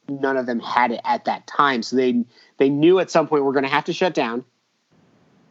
none 0.08 0.38
of 0.38 0.46
them 0.46 0.60
had 0.60 0.92
it 0.92 1.02
at 1.04 1.26
that 1.26 1.46
time. 1.48 1.84
So 1.84 1.96
they 1.96 2.24
they 2.58 2.70
knew 2.70 3.00
at 3.00 3.12
some 3.12 3.28
point 3.28 3.44
we're 3.44 3.54
going 3.54 3.64
to 3.64 3.70
have 3.70 3.86
to 3.86 3.94
shut 3.94 4.14
down. 4.14 4.46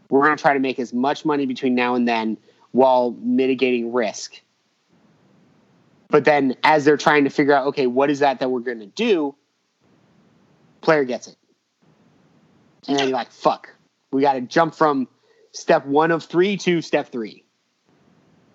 We're 0.09 0.23
going 0.23 0.37
to 0.37 0.41
try 0.41 0.55
to 0.55 0.61
make 0.61 0.79
as 0.79 0.93
much 0.93 1.25
money 1.25 1.47
between 1.47 1.75
now 1.75 1.95
and 1.95 2.07
then 2.07 2.39
while 2.73 3.17
mitigating 3.21 3.93
risk. 3.93 4.41
But 6.09 6.25
then 6.25 6.57
as 6.63 6.85
they're 6.85 6.97
trying 6.97 7.25
to 7.25 7.31
figure 7.31 7.55
out, 7.55 7.67
okay, 7.69 7.87
what 7.87 8.11
is 8.11 8.21
that 8.21 8.41
that 8.41 8.51
we're 8.51 8.61
going 8.61 8.81
to 8.81 8.87
do? 8.87 9.35
Player 10.81 11.05
gets 11.05 11.27
it. 11.29 11.37
And 12.89 12.99
then 12.99 13.09
you're 13.09 13.17
like, 13.17 13.33
fuck. 13.33 13.71
We 14.13 14.23
got 14.23 14.35
to 14.35 14.41
jump 14.41 14.75
from 14.75 15.09
step 15.53 15.87
1 15.87 16.11
of 16.11 16.25
3 16.25 16.57
to 16.59 16.83
step 16.83 17.11
3. 17.11 17.43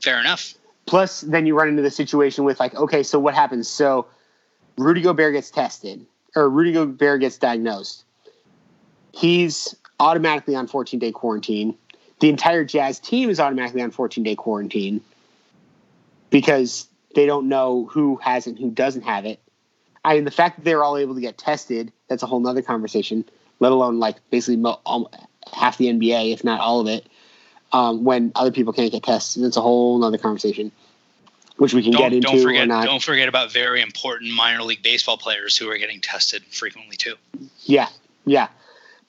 Fair 0.01 0.19
enough. 0.19 0.53
Plus, 0.85 1.21
then 1.21 1.45
you 1.45 1.55
run 1.55 1.67
into 1.67 1.81
the 1.81 1.91
situation 1.91 2.43
with 2.43 2.59
like, 2.59 2.75
okay, 2.75 3.03
so 3.03 3.19
what 3.19 3.35
happens? 3.35 3.67
So 3.67 4.07
Rudy 4.77 5.01
Gobert 5.01 5.33
gets 5.33 5.51
tested, 5.51 6.05
or 6.35 6.49
Rudy 6.49 6.71
Gobert 6.71 7.21
gets 7.21 7.37
diagnosed. 7.37 8.05
He's 9.11 9.75
automatically 9.99 10.55
on 10.55 10.67
14 10.67 10.99
day 10.99 11.11
quarantine. 11.11 11.75
The 12.19 12.29
entire 12.29 12.63
Jazz 12.63 12.99
team 12.99 13.29
is 13.29 13.39
automatically 13.39 13.81
on 13.81 13.91
14 13.91 14.23
day 14.23 14.35
quarantine 14.35 15.01
because 16.29 16.87
they 17.15 17.25
don't 17.25 17.49
know 17.49 17.85
who 17.85 18.17
has 18.17 18.47
it 18.47 18.51
and 18.51 18.59
who 18.59 18.71
doesn't 18.71 19.01
have 19.01 19.25
it. 19.25 19.39
I 20.03 20.15
mean, 20.15 20.23
the 20.23 20.31
fact 20.31 20.57
that 20.57 20.65
they're 20.65 20.83
all 20.83 20.97
able 20.97 21.15
to 21.15 21.21
get 21.21 21.37
tested, 21.37 21.91
that's 22.07 22.23
a 22.23 22.25
whole 22.25 22.39
nother 22.39 22.61
conversation, 22.61 23.25
let 23.59 23.71
alone 23.71 23.99
like 23.99 24.17
basically 24.29 24.57
mo- 24.57 24.79
um, 24.85 25.07
half 25.53 25.77
the 25.77 25.87
NBA, 25.87 26.33
if 26.33 26.43
not 26.43 26.59
all 26.59 26.79
of 26.79 26.87
it 26.87 27.07
um, 27.71 28.03
when 28.03 28.31
other 28.35 28.51
people 28.51 28.73
can't 28.73 28.91
get 28.91 29.03
tested. 29.03 29.43
It's 29.43 29.57
a 29.57 29.61
whole 29.61 30.03
other 30.03 30.17
conversation, 30.17 30.71
which 31.57 31.73
we 31.73 31.83
can 31.83 31.91
get 31.91 31.99
Don't, 31.99 32.13
into 32.13 32.27
don't 32.27 32.39
or 32.39 32.43
forget. 32.43 32.67
not. 32.67 32.85
Don't 32.85 33.03
forget 33.03 33.27
about 33.27 33.51
very 33.51 33.81
important 33.81 34.33
minor 34.33 34.63
league 34.63 34.83
baseball 34.83 35.17
players 35.17 35.57
who 35.57 35.69
are 35.69 35.77
getting 35.77 36.01
tested 36.01 36.43
frequently 36.45 36.95
too. 36.95 37.15
Yeah, 37.63 37.89
yeah. 38.25 38.47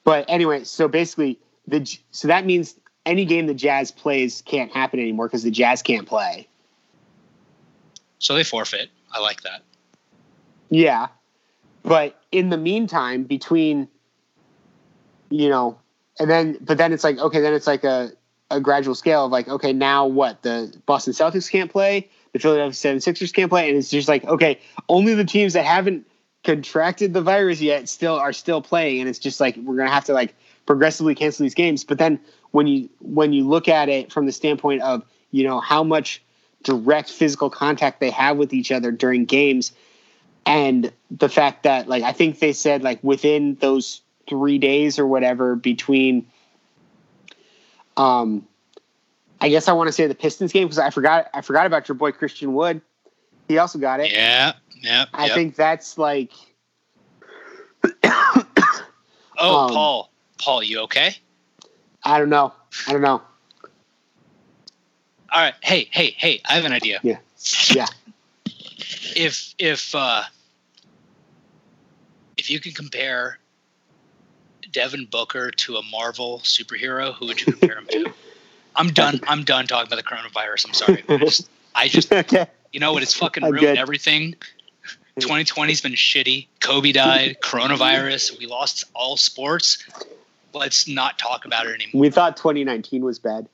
But 0.03 0.25
anyway, 0.27 0.63
so 0.63 0.87
basically, 0.87 1.39
the 1.67 1.85
so 2.11 2.27
that 2.27 2.45
means 2.45 2.75
any 3.05 3.25
game 3.25 3.47
the 3.47 3.53
Jazz 3.53 3.91
plays 3.91 4.41
can't 4.45 4.71
happen 4.71 4.99
anymore 4.99 5.27
because 5.27 5.43
the 5.43 5.51
Jazz 5.51 5.81
can't 5.81 6.07
play. 6.07 6.47
So 8.19 8.35
they 8.35 8.43
forfeit. 8.43 8.89
I 9.11 9.19
like 9.19 9.41
that. 9.41 9.63
Yeah, 10.69 11.07
but 11.83 12.19
in 12.31 12.49
the 12.49 12.57
meantime, 12.57 13.23
between 13.23 13.87
you 15.31 15.49
know, 15.49 15.77
and 16.19 16.29
then 16.29 16.57
but 16.61 16.77
then 16.77 16.93
it's 16.93 17.03
like 17.03 17.17
okay, 17.17 17.41
then 17.41 17.53
it's 17.53 17.67
like 17.67 17.83
a 17.83 18.11
a 18.51 18.59
gradual 18.59 18.93
scale 18.93 19.25
of 19.25 19.31
like 19.31 19.47
okay, 19.47 19.73
now 19.73 20.05
what 20.05 20.41
the 20.43 20.75
Boston 20.85 21.13
Celtics 21.13 21.49
can't 21.49 21.71
play, 21.71 22.09
the 22.33 22.39
Philadelphia 22.39 22.73
76ers 22.73 23.33
can't 23.33 23.49
play, 23.49 23.69
and 23.69 23.77
it's 23.77 23.89
just 23.89 24.07
like 24.07 24.23
okay, 24.25 24.59
only 24.89 25.15
the 25.15 25.25
teams 25.25 25.53
that 25.53 25.65
haven't 25.65 26.05
contracted 26.43 27.13
the 27.13 27.21
virus 27.21 27.61
yet 27.61 27.87
still 27.87 28.15
are 28.15 28.33
still 28.33 28.61
playing, 28.61 28.99
and 28.99 29.09
it's 29.09 29.19
just 29.19 29.39
like 29.39 29.55
we're 29.57 29.77
gonna 29.77 29.89
have 29.89 30.05
to 30.05 30.13
like 30.13 30.35
progressively 30.65 31.15
cancel 31.15 31.43
these 31.43 31.55
games. 31.55 31.83
But 31.83 31.97
then 31.97 32.19
when 32.51 32.67
you 32.67 32.89
when 32.99 33.33
you 33.33 33.47
look 33.47 33.67
at 33.67 33.89
it 33.89 34.11
from 34.11 34.25
the 34.25 34.31
standpoint 34.31 34.81
of 34.81 35.03
you 35.31 35.43
know 35.43 35.59
how 35.59 35.83
much 35.83 36.21
direct 36.63 37.09
physical 37.09 37.49
contact 37.49 37.99
they 37.99 38.11
have 38.11 38.37
with 38.37 38.53
each 38.53 38.71
other 38.71 38.91
during 38.91 39.25
games 39.25 39.71
and 40.45 40.91
the 41.09 41.29
fact 41.29 41.63
that 41.63 41.87
like 41.87 42.03
i 42.03 42.11
think 42.11 42.39
they 42.39 42.53
said 42.53 42.83
like 42.83 43.03
within 43.03 43.55
those 43.55 44.01
three 44.31 44.57
days 44.57 44.97
or 44.97 45.05
whatever 45.05 45.55
between 45.57 46.25
um 47.97 48.47
i 49.41 49.49
guess 49.49 49.67
i 49.67 49.73
want 49.73 49.89
to 49.89 49.91
say 49.91 50.07
the 50.07 50.15
pistons 50.15 50.53
game 50.53 50.65
because 50.65 50.79
i 50.79 50.89
forgot 50.89 51.29
i 51.33 51.41
forgot 51.41 51.65
about 51.65 51.87
your 51.89 51.95
boy 51.95 52.11
christian 52.13 52.53
wood 52.53 52.81
he 53.49 53.57
also 53.57 53.77
got 53.77 53.99
it 53.99 54.09
Yeah. 54.11 54.53
Yeah. 54.81 55.05
i 55.13 55.25
yep. 55.25 55.35
think 55.35 55.55
that's 55.57 55.97
like 55.97 56.31
Oh, 59.43 59.65
um, 59.65 59.73
Paul. 59.73 60.11
Paul, 60.37 60.63
you 60.63 60.79
okay? 60.81 61.17
i 62.03 62.17
don't 62.17 62.29
know 62.29 62.53
i 62.87 62.93
don't 62.93 63.01
know 63.01 63.21
All 65.33 65.41
right. 65.41 65.53
Hey, 65.61 65.87
hey, 65.91 66.13
hey! 66.17 66.41
I 66.49 66.55
have 66.55 66.65
an 66.65 66.73
idea. 66.73 66.99
Yeah. 67.03 67.19
Yeah. 67.73 67.85
If 69.15 69.55
if 69.57 69.95
uh, 69.95 70.23
if 72.37 72.49
you 72.49 72.59
could 72.59 72.75
compare 72.75 73.39
Devin 74.71 75.05
Booker 75.05 75.51
to 75.51 75.77
a 75.77 75.83
Marvel 75.83 76.39
superhero, 76.43 77.13
who 77.13 77.27
would 77.27 77.39
you 77.41 77.51
compare 77.51 77.77
him 77.77 77.87
to? 77.91 78.13
I'm 78.75 78.89
done. 78.89 79.19
I'm 79.27 79.43
done 79.43 79.67
talking 79.67 79.91
about 79.91 79.97
the 79.97 80.09
coronavirus. 80.09 80.67
I'm 80.67 80.73
sorry. 80.73 81.03
I 81.09 81.17
just, 81.17 81.49
I 81.75 81.87
just 81.89 82.11
okay 82.11 82.47
you 82.71 82.79
know 82.79 82.93
what? 82.93 83.03
It's 83.03 83.13
fucking 83.13 83.43
ruined 83.43 83.59
good. 83.59 83.77
everything. 83.77 84.35
2020's 85.19 85.81
been 85.81 85.91
shitty. 85.93 86.47
Kobe 86.61 86.93
died. 86.93 87.37
Coronavirus. 87.41 88.39
We 88.39 88.45
lost 88.47 88.85
all 88.93 89.17
sports. 89.17 89.83
Let's 90.53 90.87
not 90.87 91.19
talk 91.19 91.45
about 91.45 91.65
it 91.67 91.73
anymore. 91.73 92.01
we 92.01 92.09
thought 92.09 92.37
2019 92.37 93.03
was 93.03 93.19
bad 93.19 93.47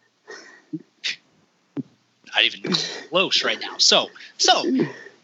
Not 2.33 2.43
even 2.43 2.73
close 3.09 3.43
right 3.43 3.59
now. 3.59 3.77
So, 3.77 4.09
so 4.37 4.63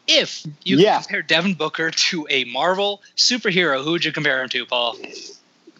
if 0.07 0.45
you 0.63 0.77
Yeah. 0.77 0.99
compare 1.01 1.21
Devin 1.21 1.53
Booker 1.53 1.91
to 1.91 2.27
a 2.29 2.45
Marvel 2.45 3.01
superhero, 3.15 3.83
who 3.83 3.91
would 3.91 4.05
you 4.05 4.11
compare 4.11 4.41
him 4.41 4.49
to, 4.49 4.65
Paul? 4.65 4.97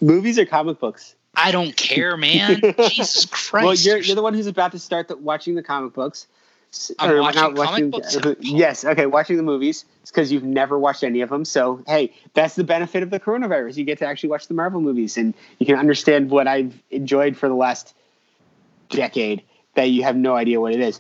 Movies 0.01 0.38
or 0.38 0.45
comic 0.45 0.79
books 0.79 1.15
I 1.35 1.51
don't 1.51 1.75
care, 1.75 2.15
man. 2.15 2.62
Jesus 2.89 3.25
Christ. 3.25 3.53
Well, 3.53 3.73
you're, 3.73 3.97
you're 3.97 4.15
the 4.15 4.21
one 4.21 4.33
who's 4.33 4.47
about 4.47 4.71
to 4.73 4.79
start 4.79 5.07
the, 5.07 5.17
watching 5.17 5.55
the 5.55 5.63
comic 5.63 5.93
books. 5.93 6.27
I'm 6.97 7.12
or 7.12 7.21
watching 7.21 7.41
not 7.41 7.55
comic 7.55 7.91
books? 7.91 8.17
uh, 8.17 8.35
yes, 8.39 8.83
okay, 8.83 9.05
watching 9.05 9.38
the 9.38 9.43
movies. 9.43 9.85
It's 10.01 10.12
because 10.12 10.31
you've 10.31 10.43
never 10.43 10.77
watched 10.77 11.03
any 11.03 11.21
of 11.21 11.29
them. 11.29 11.45
So, 11.45 11.83
hey, 11.88 12.13
that's 12.33 12.55
the 12.55 12.63
benefit 12.63 13.03
of 13.03 13.09
the 13.09 13.19
coronavirus. 13.19 13.77
You 13.77 13.83
get 13.83 14.00
to 14.00 14.05
actually 14.05 14.29
watch 14.29 14.47
the 14.47 14.55
Marvel 14.55 14.81
movies, 14.81 15.17
and 15.17 15.33
you 15.59 15.65
can 15.67 15.75
understand 15.75 16.29
what 16.31 16.47
I've 16.47 16.81
enjoyed 16.89 17.38
for 17.38 17.47
the 17.47 17.55
last 17.55 17.93
decade 18.89 19.43
that 19.75 19.85
you 19.85 20.03
have 20.03 20.15
no 20.15 20.35
idea 20.35 20.59
what 20.59 20.73
it 20.73 20.79
is. 20.79 21.00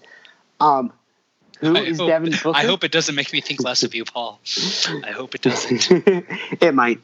Um, 0.59 0.93
who 1.59 1.75
I 1.75 1.81
is 1.81 1.97
hope- 1.97 2.09
Devin 2.09 2.31
Booker? 2.31 2.57
I 2.57 2.65
hope 2.65 2.83
it 2.83 2.91
doesn't 2.91 3.15
make 3.15 3.33
me 3.33 3.41
think 3.41 3.63
less 3.63 3.83
of 3.83 3.95
you, 3.95 4.05
Paul. 4.05 4.39
I 5.03 5.11
hope 5.11 5.33
it 5.33 5.41
doesn't. 5.41 5.87
it 6.61 6.73
might. 6.73 6.99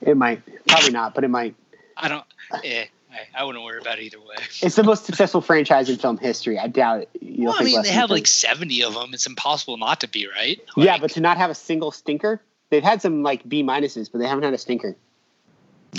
It 0.00 0.16
might. 0.16 0.42
Probably 0.66 0.90
not, 0.90 1.14
but 1.14 1.24
it 1.24 1.28
might. 1.28 1.54
I 1.96 2.08
don't. 2.08 2.24
Eh, 2.64 2.84
I, 3.12 3.40
I 3.40 3.44
wouldn't 3.44 3.64
worry 3.64 3.78
about 3.78 3.98
it 3.98 4.02
either 4.04 4.20
way. 4.20 4.36
It's 4.60 4.74
the 4.76 4.82
most 4.82 5.04
successful 5.06 5.40
franchise 5.40 5.88
in 5.88 5.96
film 5.96 6.18
history. 6.18 6.58
I 6.58 6.66
doubt 6.68 7.02
it. 7.02 7.10
You'll 7.20 7.52
Well, 7.52 7.60
I 7.60 7.64
mean, 7.64 7.82
they 7.82 7.90
have 7.90 8.10
like 8.10 8.26
70 8.26 8.82
of 8.84 8.94
them. 8.94 9.14
It's 9.14 9.26
impossible 9.26 9.76
not 9.76 10.00
to 10.00 10.08
be, 10.08 10.26
right? 10.28 10.60
yeah, 10.76 10.98
but 10.98 11.12
to 11.12 11.20
not 11.20 11.36
have 11.38 11.50
a 11.50 11.54
single 11.54 11.90
stinker, 11.92 12.42
they've 12.70 12.82
had 12.82 13.00
some 13.02 13.22
like 13.22 13.48
B 13.48 13.62
minuses, 13.62 14.10
but 14.10 14.18
they 14.18 14.26
haven't 14.26 14.44
had 14.44 14.54
a 14.54 14.58
stinker. 14.58 14.96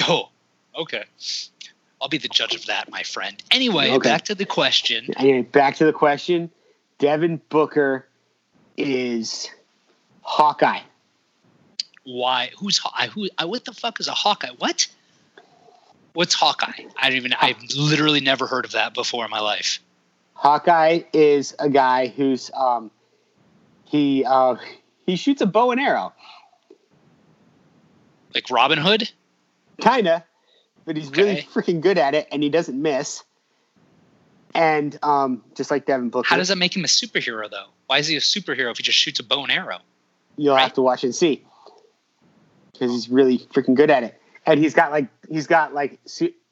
Oh, 0.02 0.30
okay. 0.78 1.06
I'll 2.02 2.10
be 2.10 2.18
the 2.18 2.28
judge 2.28 2.54
of 2.54 2.66
that, 2.66 2.90
my 2.92 3.04
friend. 3.04 3.42
Anyway, 3.50 3.90
Okay. 3.92 4.10
back 4.10 4.26
to 4.26 4.36
the 4.36 4.46
question. 4.46 5.08
Anyway, 5.18 5.42
back 5.44 5.78
to 5.78 5.86
the 5.86 5.94
question. 5.94 6.52
Devin 7.00 7.42
Booker 7.50 8.06
is 8.78 9.50
Hawkeye. 10.22 10.82
Why? 12.06 12.52
Who's 12.58 12.78
Haw- 12.78 13.08
who? 13.08 13.28
I, 13.38 13.46
what 13.46 13.66
the 13.66 13.74
fuck 13.74 14.00
is 14.00 14.08
a 14.08 14.14
Hawkeye? 14.14 14.52
What? 14.58 14.88
What's 16.14 16.34
Hawkeye? 16.34 16.86
I 16.98 17.10
don't 17.10 17.18
even. 17.18 17.34
I've 17.34 17.62
literally 17.76 18.22
never 18.22 18.46
heard 18.48 18.64
of 18.64 18.72
that 18.72 18.94
before 18.94 19.26
in 19.26 19.32
my 19.32 19.42
life. 19.42 19.80
Hawkeye 20.36 21.02
is 21.14 21.56
a 21.58 21.70
guy 21.70 22.08
who's 22.08 22.52
um 22.54 22.92
he 23.86 24.24
uh 24.24 24.56
he 25.06 25.16
shoots 25.16 25.42
a 25.42 25.46
bow 25.46 25.72
and 25.72 25.82
arrow. 25.82 26.14
Like 28.34 28.50
Robin 28.52 28.78
Hood. 28.78 29.10
Kinda. 29.82 30.24
But 30.86 30.98
he's 30.98 31.10
really 31.10 31.48
freaking 31.54 31.82
good 31.82 31.98
at 31.98 32.14
it 32.14 32.28
and 32.32 32.44
he 32.44 32.50
doesn't 32.50 32.80
miss. 32.80 33.24
And 34.54 34.98
um 35.02 35.44
just 35.56 35.72
like 35.72 35.86
Devin 35.86 36.10
Booker. 36.10 36.28
How 36.28 36.38
does 36.38 36.50
that 36.50 36.58
make 36.58 36.76
him 36.76 36.84
a 36.84 36.88
superhero, 36.88 37.50
though? 37.50 37.68
Why 37.88 37.98
is 37.98 38.08
he 38.08 38.16
a 38.16 38.20
superhero 38.20 38.72
if 38.72 38.78
he 38.78 38.84
just 38.84 38.98
shoots 38.98 39.20
a 39.20 39.24
bow 39.24 39.44
and 39.44 39.52
arrow? 39.52 39.80
You'll 40.38 40.56
have 40.56 40.74
to 40.74 40.82
watch 40.82 41.04
and 41.04 41.16
see. 41.16 41.46
Because 42.80 42.92
he's 42.92 43.10
really 43.10 43.40
freaking 43.40 43.76
good 43.76 43.90
at 43.90 44.04
it. 44.04 44.22
And 44.46 44.60
he's 44.60 44.74
got 44.74 44.92
like 44.92 45.08
he's 45.30 45.48
got 45.48 45.74
like 45.74 46.00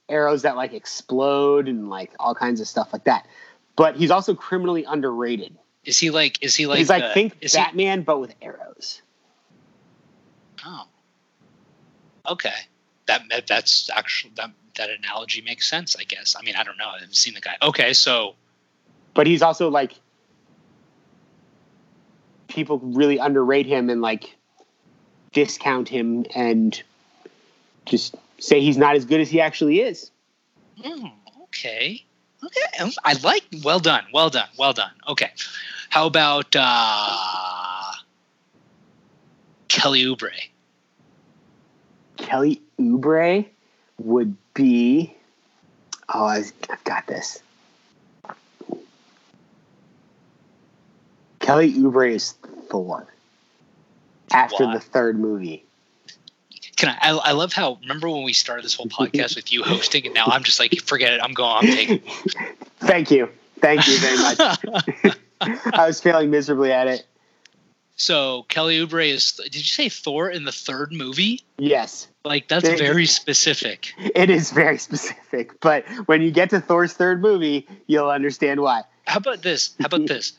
arrows 0.10 0.42
that 0.42 0.56
like 0.56 0.74
explode 0.74 1.68
and 1.68 1.90
like 1.90 2.12
all 2.20 2.34
kinds 2.34 2.60
of 2.62 2.68
stuff 2.68 2.92
like 2.94 3.04
that. 3.06 3.28
But 3.76 3.96
he's 3.96 4.12
also 4.12 4.34
criminally 4.36 4.84
underrated. 4.84 5.58
Is 5.84 6.00
he 6.00 6.10
like? 6.10 6.42
Is 6.42 6.56
he 6.56 6.66
like? 6.66 6.78
he's 6.80 6.90
like 6.90 7.04
uh, 7.04 7.14
think 7.14 7.36
is 7.42 7.54
he- 7.54 7.58
Batman 7.60 8.04
but 8.04 8.20
with 8.20 8.34
arrows. 8.42 9.02
oh. 10.66 10.86
Okay, 12.30 12.54
that 13.08 13.22
that- 13.30 13.48
that's 13.48 13.90
actually 13.94 14.34
that 14.38 14.52
that 14.76 14.90
analogy 14.90 15.42
makes 15.42 15.68
sense. 15.70 15.96
I 16.00 16.04
guess. 16.04 16.36
I 16.40 16.44
mean, 16.44 16.56
I 16.56 16.64
don't 16.64 16.78
know. 16.78 16.88
I 16.88 17.00
haven't 17.00 17.16
seen 17.16 17.34
the 17.34 17.42
guy. 17.42 17.58
Okay, 17.62 17.94
so 17.94 18.36
But 19.14 19.28
he's 19.28 19.42
also 19.42 19.70
like 19.70 19.94
people 22.48 22.80
really 22.80 23.18
underrate 23.18 23.66
him 23.66 23.90
and 23.90 24.02
like 24.02 24.36
discount 25.34 25.90
him 25.90 26.26
and 26.36 26.82
just 27.86 28.16
say 28.40 28.62
he's 28.62 28.78
not 28.78 28.96
as 28.96 29.06
good 29.06 29.20
as 29.20 29.30
he 29.30 29.42
actually 29.42 29.82
is. 29.82 30.12
hmm, 30.82 31.08
okay, 31.44 32.04
okay. 32.44 32.84
um, 32.84 32.92
I 33.04 33.14
like. 33.24 33.44
Well 33.64 33.80
done. 33.80 34.06
Well 34.14 34.30
done. 34.30 34.48
Well 34.58 34.74
done. 34.74 34.92
Okay. 35.08 35.32
How 35.90 36.08
about 36.08 36.56
uh, 36.58 37.92
Kelly 39.68 40.04
Oubre? 40.06 40.32
Kelly 42.18 42.62
Oubre 42.80 43.46
would 44.00 44.36
be. 44.54 45.16
Oh, 46.14 46.26
I- 46.26 46.44
I've 46.70 46.84
got 46.84 47.06
this. 47.08 47.42
Kelly 51.40 51.74
Oubre 51.74 52.10
is 52.12 52.34
Thor 52.70 53.06
after 54.34 54.66
Why? 54.66 54.74
the 54.76 54.80
third 54.80 55.20
movie. 55.20 55.64
Can 56.76 56.90
I, 56.90 56.98
I? 57.02 57.10
I 57.12 57.32
love 57.34 57.54
how. 57.54 57.78
Remember 57.82 58.10
when 58.10 58.24
we 58.24 58.34
started 58.34 58.66
this 58.66 58.74
whole 58.74 58.88
podcast 58.88 59.36
with 59.36 59.54
you 59.54 59.64
hosting, 59.64 60.06
and 60.06 60.14
now 60.16 60.26
I'm 60.28 60.44
just 60.44 60.60
like, 60.60 60.74
forget 60.82 61.14
it. 61.14 61.22
I'm 61.22 61.34
going. 61.34 61.58
I'm 61.58 61.66
taking. 61.74 62.00
Thank 62.80 63.12
you. 63.12 63.30
Thank 63.60 63.88
you 63.88 63.98
very 64.00 64.18
much. 64.18 65.18
I 65.74 65.88
was 65.88 66.02
failing 66.02 66.30
miserably 66.32 66.72
at 66.72 66.88
it. 66.88 67.06
so 67.96 68.44
Kelly 68.50 68.80
Oubre 68.80 69.08
is. 69.08 69.34
Did 69.44 69.56
you 69.56 69.64
say 69.64 69.88
Thor 69.90 70.30
in 70.30 70.46
the 70.46 70.52
third 70.52 70.92
movie? 70.92 71.42
Yes, 71.58 72.08
Like 72.26 72.48
that's 72.48 72.68
They- 72.68 72.76
very 72.78 73.06
specific. 73.06 73.94
it 74.16 74.30
is 74.30 74.52
very 74.52 74.78
specific. 74.78 75.60
But 75.62 75.86
when 76.08 76.22
you 76.22 76.32
get 76.32 76.50
to 76.52 76.60
Thor's 76.60 76.94
third 76.94 77.22
movie, 77.22 77.68
you'll 77.88 78.10
understand 78.10 78.62
why. 78.62 78.82
How 79.06 79.18
about 79.18 79.42
this? 79.44 79.76
How 79.80 79.86
about 79.86 80.08
this? 80.08 80.34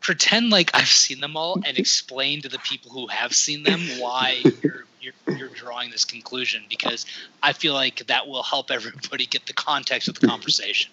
Pretend 0.00 0.50
like 0.50 0.70
I've 0.74 0.88
seen 0.88 1.20
them 1.20 1.36
all 1.36 1.62
and 1.66 1.78
explain 1.78 2.42
to 2.42 2.48
the 2.48 2.58
people 2.58 2.90
who 2.90 3.06
have 3.08 3.34
seen 3.34 3.62
them 3.62 3.80
why 3.98 4.42
you're, 4.62 4.84
you're 5.00 5.36
you're 5.36 5.48
drawing 5.48 5.90
this 5.90 6.04
conclusion 6.04 6.62
because 6.68 7.06
I 7.42 7.52
feel 7.52 7.74
like 7.74 8.06
that 8.06 8.26
will 8.26 8.42
help 8.42 8.70
everybody 8.70 9.26
get 9.26 9.46
the 9.46 9.52
context 9.52 10.08
of 10.08 10.18
the 10.18 10.26
conversation. 10.26 10.90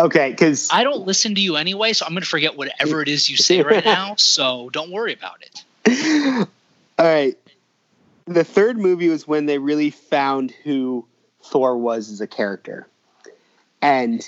Okay, 0.00 0.30
because 0.30 0.68
I 0.72 0.84
don't 0.84 1.06
listen 1.06 1.34
to 1.34 1.40
you 1.40 1.56
anyway, 1.56 1.92
so 1.92 2.06
I'm 2.06 2.12
going 2.12 2.22
to 2.22 2.28
forget 2.28 2.56
whatever 2.56 3.02
it 3.02 3.08
is 3.08 3.28
you 3.28 3.36
say 3.36 3.62
right 3.62 3.84
now. 3.84 4.14
So 4.16 4.70
don't 4.70 4.90
worry 4.90 5.12
about 5.12 5.42
it. 5.42 6.48
All 6.98 7.06
right. 7.06 7.36
The 8.26 8.44
third 8.44 8.78
movie 8.78 9.08
was 9.08 9.26
when 9.26 9.46
they 9.46 9.58
really 9.58 9.90
found 9.90 10.52
who 10.64 11.06
Thor 11.44 11.76
was 11.76 12.10
as 12.10 12.20
a 12.20 12.26
character. 12.26 12.86
And 13.82 14.26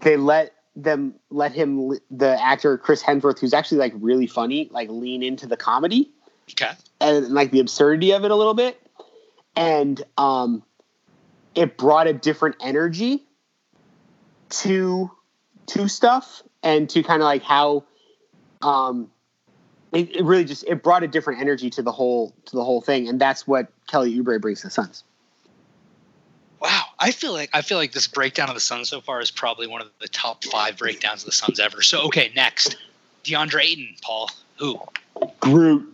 they 0.00 0.16
let 0.16 0.54
them 0.76 1.14
let 1.30 1.52
him 1.52 1.98
the 2.10 2.40
actor 2.42 2.78
Chris 2.78 3.02
Hemsworth 3.02 3.38
who's 3.38 3.52
actually 3.52 3.78
like 3.78 3.92
really 3.96 4.26
funny 4.26 4.68
like 4.70 4.88
lean 4.88 5.22
into 5.22 5.46
the 5.46 5.56
comedy. 5.56 6.10
Okay. 6.52 6.72
and 7.00 7.28
like 7.28 7.52
the 7.52 7.60
absurdity 7.60 8.12
of 8.12 8.24
it 8.24 8.30
a 8.30 8.36
little 8.36 8.54
bit. 8.54 8.80
And 9.56 10.02
um 10.16 10.62
it 11.54 11.76
brought 11.76 12.06
a 12.06 12.12
different 12.12 12.56
energy 12.60 13.24
to 14.50 15.10
to 15.66 15.88
stuff 15.88 16.42
and 16.62 16.88
to 16.90 17.02
kind 17.02 17.22
of 17.22 17.26
like 17.26 17.42
how 17.42 17.84
um 18.62 19.10
it, 19.92 20.14
it 20.16 20.24
really 20.24 20.44
just 20.44 20.64
it 20.68 20.82
brought 20.82 21.02
a 21.02 21.08
different 21.08 21.40
energy 21.40 21.70
to 21.70 21.82
the 21.82 21.92
whole 21.92 22.34
to 22.46 22.56
the 22.56 22.64
whole 22.64 22.80
thing. 22.80 23.08
And 23.08 23.20
that's 23.20 23.46
what 23.46 23.72
kelly 23.88 24.16
Oubre 24.16 24.40
brings 24.40 24.60
to 24.60 24.68
the 24.68 24.70
suns 24.70 25.04
Wow, 26.60 26.82
I 26.98 27.10
feel 27.12 27.32
like 27.32 27.50
I 27.54 27.62
feel 27.62 27.78
like 27.78 27.92
this 27.92 28.06
breakdown 28.06 28.48
of 28.48 28.54
the 28.54 28.60
Suns 28.60 28.88
so 28.88 29.00
far 29.00 29.20
is 29.20 29.30
probably 29.30 29.66
one 29.66 29.80
of 29.80 29.88
the 30.00 30.08
top 30.08 30.44
five 30.44 30.76
breakdowns 30.76 31.22
of 31.22 31.26
the 31.26 31.32
Suns 31.32 31.58
ever. 31.58 31.80
So 31.82 32.02
okay, 32.06 32.30
next, 32.36 32.76
DeAndre 33.24 33.62
Ayton, 33.62 33.94
Paul. 34.02 34.30
Who? 34.58 34.80
groot 35.40 35.86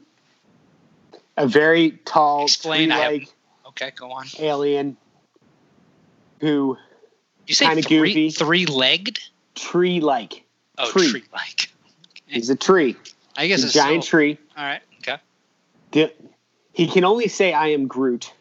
a 1.36 1.46
very 1.46 1.92
tall 2.04 2.44
Explain, 2.44 2.90
have- 2.90 3.20
Okay, 3.68 3.92
go 3.96 4.10
on. 4.10 4.26
alien 4.38 4.96
who 6.40 6.76
You 7.46 7.54
say 7.54 7.66
Kinda 7.66 7.82
three 7.82 8.08
goofy. 8.12 8.30
three 8.30 8.66
legged? 8.66 9.20
tree 9.54 10.00
like 10.00 10.42
Oh, 10.78 10.90
Tree. 10.90 11.10
tree 11.10 11.22
like. 11.32 11.70
he's 12.26 12.50
a 12.50 12.56
tree 12.56 12.96
I 13.36 13.46
guess 13.46 13.62
a 13.64 13.68
giant 13.70 14.04
still, 14.04 14.18
tree 14.18 14.38
All 14.56 14.64
right. 14.64 14.82
Okay. 14.98 15.16
The- 15.92 16.12
he 16.72 16.86
can 16.88 17.04
only 17.04 17.28
say 17.28 17.52
I 17.52 17.68
am 17.68 17.86
Groot, 17.86 18.32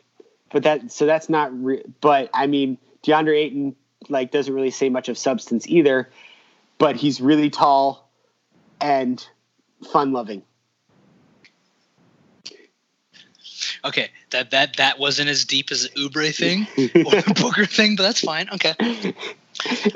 but 0.51 0.63
that 0.63 0.91
so 0.91 1.05
that's 1.05 1.29
not. 1.29 1.51
Re- 1.63 1.83
but 2.01 2.29
I 2.33 2.47
mean, 2.47 2.77
DeAndre 3.03 3.37
Ayton 3.37 3.75
like 4.09 4.31
doesn't 4.31 4.53
really 4.53 4.71
say 4.71 4.89
much 4.89 5.09
of 5.09 5.17
substance 5.17 5.67
either, 5.67 6.09
but 6.77 6.95
he's 6.95 7.21
really 7.21 7.49
tall 7.49 8.09
and 8.81 9.25
fun 9.91 10.11
loving. 10.13 10.43
Okay. 13.83 14.09
That 14.31 14.51
that 14.51 14.77
that 14.77 14.99
wasn't 14.99 15.29
as 15.29 15.45
deep 15.45 15.71
as 15.71 15.83
the 15.83 15.89
Oubre 15.89 16.35
thing 16.35 16.67
or 17.05 17.11
the 17.21 17.33
Booker 17.39 17.65
thing, 17.65 17.95
but 17.95 18.03
that's 18.03 18.21
fine. 18.21 18.49
Okay. 18.51 18.73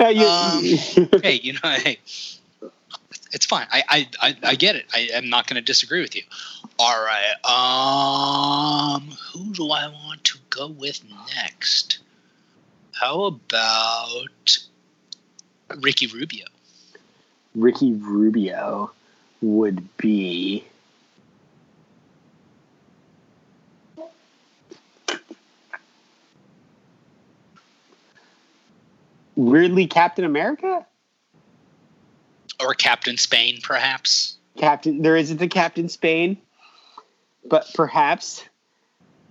Um, 0.00 0.64
Hey, 1.22 1.38
you 1.42 1.52
know, 1.52 1.60
hey, 1.62 1.98
it's 3.30 3.44
fine. 3.46 3.66
I 3.70 3.82
I 3.88 4.08
I, 4.20 4.36
I 4.42 4.54
get 4.54 4.74
it. 4.74 4.86
I 4.92 5.10
am 5.12 5.28
not 5.28 5.46
going 5.46 5.56
to 5.56 5.60
disagree 5.60 6.00
with 6.00 6.16
you. 6.16 6.22
All 6.78 7.04
right. 7.04 7.34
Um, 7.44 9.10
who 9.32 9.52
do 9.52 9.70
I 9.70 9.88
want 9.88 10.24
to 10.24 10.29
go 10.50 10.68
with 10.68 11.02
next? 11.34 11.98
How 12.92 13.24
about 13.24 14.58
Ricky 15.78 16.06
Rubio? 16.08 16.44
Ricky 17.54 17.94
Rubio 17.94 18.90
would 19.40 19.96
be. 19.96 20.64
Weirdly, 29.36 29.86
Captain 29.86 30.24
America. 30.24 30.84
Or 32.60 32.74
Captain 32.74 33.16
Spain, 33.16 33.58
perhaps? 33.62 34.36
Captain. 34.58 35.00
There 35.00 35.16
isn't 35.16 35.40
a 35.40 35.48
Captain 35.48 35.88
Spain, 35.88 36.36
but 37.48 37.66
perhaps 37.72 38.44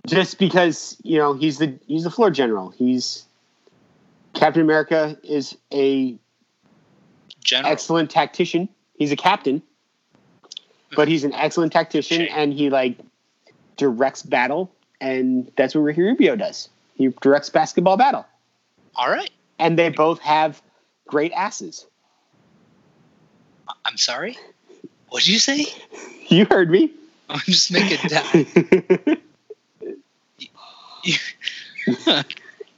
just 0.06 0.38
because 0.38 0.96
you 1.02 1.18
know 1.18 1.34
he's 1.34 1.58
the 1.58 1.78
he's 1.86 2.04
the 2.04 2.10
floor 2.10 2.30
general. 2.30 2.70
He's 2.70 3.24
Captain 4.34 4.62
America 4.62 5.18
is 5.22 5.56
a 5.72 6.16
General. 7.44 7.72
excellent 7.72 8.10
tactician. 8.10 8.68
He's 8.98 9.12
a 9.12 9.16
captain, 9.16 9.62
but 10.94 11.08
he's 11.08 11.24
an 11.24 11.32
excellent 11.34 11.72
tactician, 11.72 12.22
and 12.22 12.52
he 12.52 12.70
like 12.70 12.98
directs 13.76 14.22
battle, 14.22 14.70
and 15.00 15.50
that's 15.56 15.74
what 15.74 15.80
Ricky 15.82 16.02
Rubio 16.02 16.36
does. 16.36 16.68
He 16.94 17.08
directs 17.22 17.48
basketball 17.48 17.96
battle, 17.96 18.26
All 18.94 19.10
right. 19.10 19.30
and 19.58 19.78
they 19.78 19.88
both 19.88 20.20
have 20.20 20.60
great 21.08 21.32
asses. 21.32 21.86
I'm 23.84 23.96
sorry. 23.96 24.36
What 25.08 25.20
did 25.24 25.28
you 25.28 25.38
say? 25.38 25.66
You 26.28 26.46
heard 26.48 26.70
me. 26.70 26.92
I'm 27.28 27.40
just 27.40 27.72
making 27.72 27.98
that. 28.10 29.18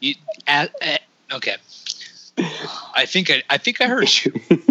You, 0.00 0.14
you, 0.14 0.14
uh, 0.48 0.66
uh, 0.80 0.98
okay. 1.35 1.56
I 2.94 3.04
think 3.06 3.30
I, 3.30 3.42
I 3.50 3.58
think 3.58 3.80
I 3.80 3.87
heard 3.87 4.08
you. 4.24 4.32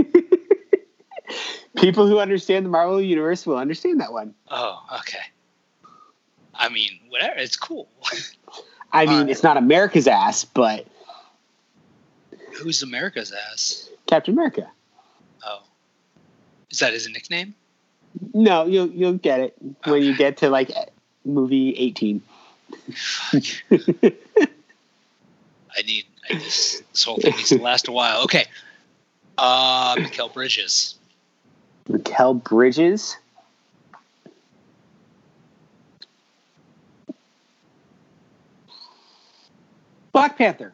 People 1.77 2.07
who 2.07 2.19
understand 2.19 2.65
the 2.65 2.69
Marvel 2.69 3.01
universe 3.01 3.45
will 3.45 3.57
understand 3.57 3.99
that 4.01 4.11
one. 4.11 4.33
Oh, 4.49 4.81
okay. 4.99 5.19
I 6.55 6.69
mean, 6.69 6.91
whatever. 7.09 7.35
It's 7.37 7.55
cool. 7.55 7.87
I 8.93 9.05
mean, 9.05 9.15
Alright. 9.15 9.29
it's 9.29 9.43
not 9.43 9.57
America's 9.57 10.07
ass, 10.07 10.43
but 10.43 10.85
Who's 12.61 12.83
America's 12.83 13.31
ass? 13.31 13.89
Captain 14.07 14.33
America. 14.33 14.69
Oh, 15.45 15.61
is 16.69 16.79
that 16.79 16.93
his 16.93 17.07
nickname? 17.07 17.55
No, 18.33 18.65
you'll 18.65 18.89
you'll 18.89 19.13
get 19.13 19.39
it 19.39 19.55
when 19.85 20.03
you 20.03 20.15
get 20.15 20.37
to 20.37 20.49
like 20.49 20.71
movie 21.23 21.71
eighteen. 21.71 22.21
I 23.71 23.81
need. 25.85 26.05
I 26.29 26.35
this, 26.35 26.81
this 26.91 27.03
whole 27.03 27.17
thing 27.17 27.35
needs 27.35 27.49
to 27.49 27.61
last 27.61 27.87
a 27.87 27.91
while. 27.91 28.23
Okay. 28.23 28.45
Uh, 29.37 29.95
Mikal 29.95 30.33
Bridges. 30.33 30.95
Raquel 31.87 32.35
Bridges. 32.35 33.17
Black 40.11 40.37
Panther. 40.37 40.73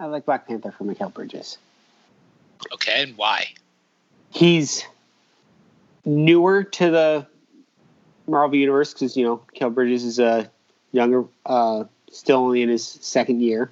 I 0.00 0.06
like 0.06 0.26
Black 0.26 0.48
Panther 0.48 0.72
for 0.72 0.84
Mikal 0.84 1.12
Bridges. 1.12 1.58
Okay, 2.72 3.02
and 3.02 3.16
why? 3.16 3.46
He's 4.30 4.84
newer 6.04 6.64
to 6.64 6.90
the 6.90 7.26
Marvel 8.26 8.56
universe 8.56 8.92
because 8.92 9.16
you 9.16 9.24
know 9.24 9.42
Mikal 9.54 9.72
Bridges 9.72 10.04
is 10.04 10.18
a 10.18 10.50
younger, 10.94 11.24
uh, 11.44 11.84
still 12.10 12.38
only 12.38 12.62
in 12.62 12.68
his 12.68 12.86
second 12.86 13.42
year. 13.42 13.70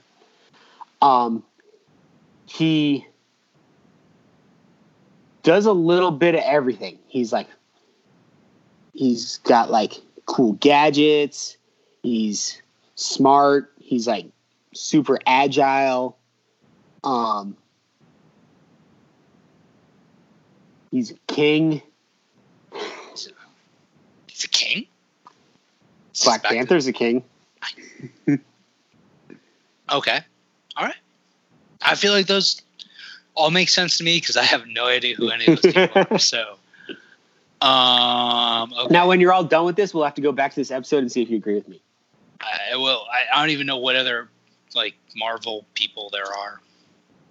Um, 1.00 1.42
he 2.46 3.06
does 5.42 5.66
a 5.66 5.72
little 5.72 6.10
bit 6.10 6.34
of 6.34 6.42
everything. 6.44 6.98
He's 7.06 7.32
like, 7.32 7.48
he's 8.92 9.38
got 9.38 9.70
like 9.70 9.94
cool 10.26 10.54
gadgets. 10.54 11.56
He's 12.02 12.60
smart. 12.96 13.72
He's 13.78 14.06
like 14.06 14.26
super 14.74 15.18
agile. 15.24 16.18
Um, 17.04 17.56
he's 20.90 21.12
a 21.12 21.16
king. 21.28 21.82
He's 24.26 24.44
a 24.44 24.48
king. 24.48 24.86
Black 26.24 26.42
Panther's 26.42 26.86
a 26.86 26.92
king. 26.92 27.24
Okay. 29.90 30.20
All 30.76 30.86
right. 30.86 30.94
I 31.82 31.96
feel 31.96 32.12
like 32.12 32.26
those 32.26 32.62
all 33.34 33.50
make 33.50 33.68
sense 33.68 33.98
to 33.98 34.04
me 34.04 34.18
because 34.18 34.36
I 34.36 34.44
have 34.44 34.66
no 34.66 34.86
idea 34.86 35.16
who 35.16 35.28
any 35.30 35.46
of 35.46 35.60
those 35.60 35.72
people 35.74 36.02
are. 36.10 36.18
So, 36.18 36.56
um, 37.60 38.72
okay. 38.72 38.92
Now, 38.92 39.08
when 39.08 39.20
you're 39.20 39.32
all 39.32 39.44
done 39.44 39.64
with 39.66 39.76
this, 39.76 39.92
we'll 39.92 40.04
have 40.04 40.14
to 40.14 40.22
go 40.22 40.32
back 40.32 40.52
to 40.52 40.60
this 40.60 40.70
episode 40.70 40.98
and 40.98 41.12
see 41.12 41.22
if 41.22 41.28
you 41.30 41.36
agree 41.36 41.54
with 41.54 41.68
me. 41.68 41.82
I 42.40 42.76
will. 42.76 43.04
I, 43.12 43.36
I 43.36 43.40
don't 43.40 43.50
even 43.50 43.66
know 43.66 43.76
what 43.78 43.96
other 43.96 44.28
like 44.74 44.94
Marvel 45.16 45.66
people 45.74 46.08
there 46.10 46.24
are. 46.24 46.60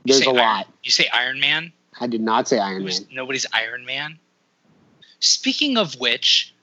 You 0.06 0.14
There's 0.14 0.24
say 0.24 0.26
a 0.26 0.34
Iron- 0.34 0.38
lot. 0.38 0.68
You 0.84 0.92
say 0.92 1.08
Iron 1.14 1.40
Man? 1.40 1.72
I 2.00 2.08
did 2.08 2.22
not 2.22 2.48
say 2.48 2.60
Iron 2.60 2.86
Man. 2.86 2.94
Nobody's 3.12 3.46
Iron 3.54 3.86
Man. 3.86 4.20
Speaking 5.20 5.78
of 5.78 6.00
which, 6.00 6.54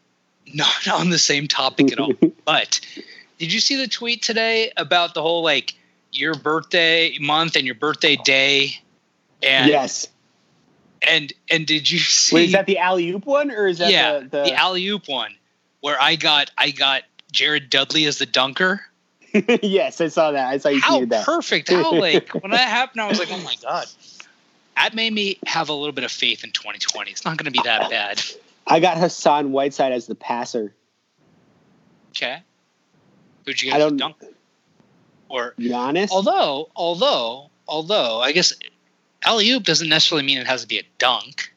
not 0.54 0.88
on 0.92 1.10
the 1.10 1.18
same 1.18 1.48
topic 1.48 1.92
at 1.92 1.98
all. 1.98 2.12
But 2.44 2.80
did 3.38 3.52
you 3.52 3.60
see 3.60 3.76
the 3.76 3.88
tweet 3.88 4.22
today 4.22 4.72
about 4.78 5.12
the 5.12 5.20
whole 5.20 5.42
like 5.42 5.74
your 6.12 6.34
birthday 6.34 7.18
month 7.20 7.56
and 7.56 7.66
your 7.66 7.74
birthday 7.74 8.16
day? 8.16 8.80
And 9.42 9.68
yes. 9.68 10.08
and 11.06 11.30
and 11.50 11.66
did 11.66 11.90
you 11.90 11.98
see? 11.98 12.36
Wait, 12.36 12.44
is 12.46 12.52
that 12.52 12.66
the 12.66 12.78
alley 12.78 13.10
oop 13.10 13.26
one, 13.26 13.50
or 13.50 13.66
is 13.66 13.78
that 13.78 13.90
yeah, 13.90 14.20
the, 14.20 14.24
the, 14.24 14.42
the... 14.44 14.54
alley 14.54 14.86
oop 14.88 15.08
one, 15.08 15.34
where 15.80 16.00
I 16.00 16.16
got 16.16 16.50
I 16.56 16.70
got 16.70 17.02
Jared 17.32 17.68
Dudley 17.68 18.06
as 18.06 18.16
the 18.16 18.26
dunker. 18.26 18.80
yes, 19.62 20.00
I 20.00 20.08
saw 20.08 20.32
that. 20.32 20.48
I 20.48 20.56
saw 20.56 20.70
you 20.70 20.80
How 20.80 21.04
that. 21.04 21.26
perfect! 21.26 21.68
How 21.68 21.92
like 21.92 22.32
when 22.32 22.50
that 22.52 22.66
happened, 22.66 23.02
I 23.02 23.08
was 23.08 23.18
like, 23.18 23.28
oh 23.30 23.38
my 23.42 23.54
god. 23.62 23.86
That 24.76 24.94
made 24.94 25.12
me 25.12 25.38
have 25.44 25.70
a 25.70 25.72
little 25.72 25.92
bit 25.92 26.04
of 26.04 26.12
faith 26.12 26.44
in 26.44 26.52
2020. 26.52 27.10
It's 27.10 27.24
not 27.24 27.36
going 27.36 27.46
to 27.46 27.50
be 27.50 27.60
that 27.64 27.90
bad. 27.90 28.22
I 28.68 28.80
got 28.80 28.98
Hassan 28.98 29.50
Whiteside 29.52 29.92
as 29.92 30.06
the 30.06 30.14
passer. 30.14 30.74
Okay. 32.10 32.42
Who'd 33.46 33.60
you 33.62 33.70
I 33.70 33.72
get 33.72 33.80
as 33.80 33.86
don't- 33.90 33.96
dunker? 33.96 34.26
Or 35.30 35.54
Giannis. 35.58 36.08
although 36.10 36.70
although 36.74 37.50
although 37.66 38.20
I 38.20 38.32
guess 38.32 38.52
alley 39.24 39.50
oop 39.50 39.62
doesn't 39.64 39.88
necessarily 39.88 40.24
mean 40.26 40.38
it 40.38 40.46
has 40.46 40.62
to 40.62 40.68
be 40.68 40.78
a 40.78 40.84
dunk. 40.98 41.52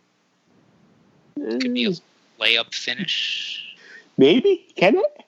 It 1.38 1.62
could 1.62 1.74
be 1.74 1.86
a 1.86 1.89
Mm, 1.91 2.02
layup 2.39 2.74
finish. 2.76 3.63
maybe 4.17 4.65
can 4.76 4.97
it? 4.97 5.24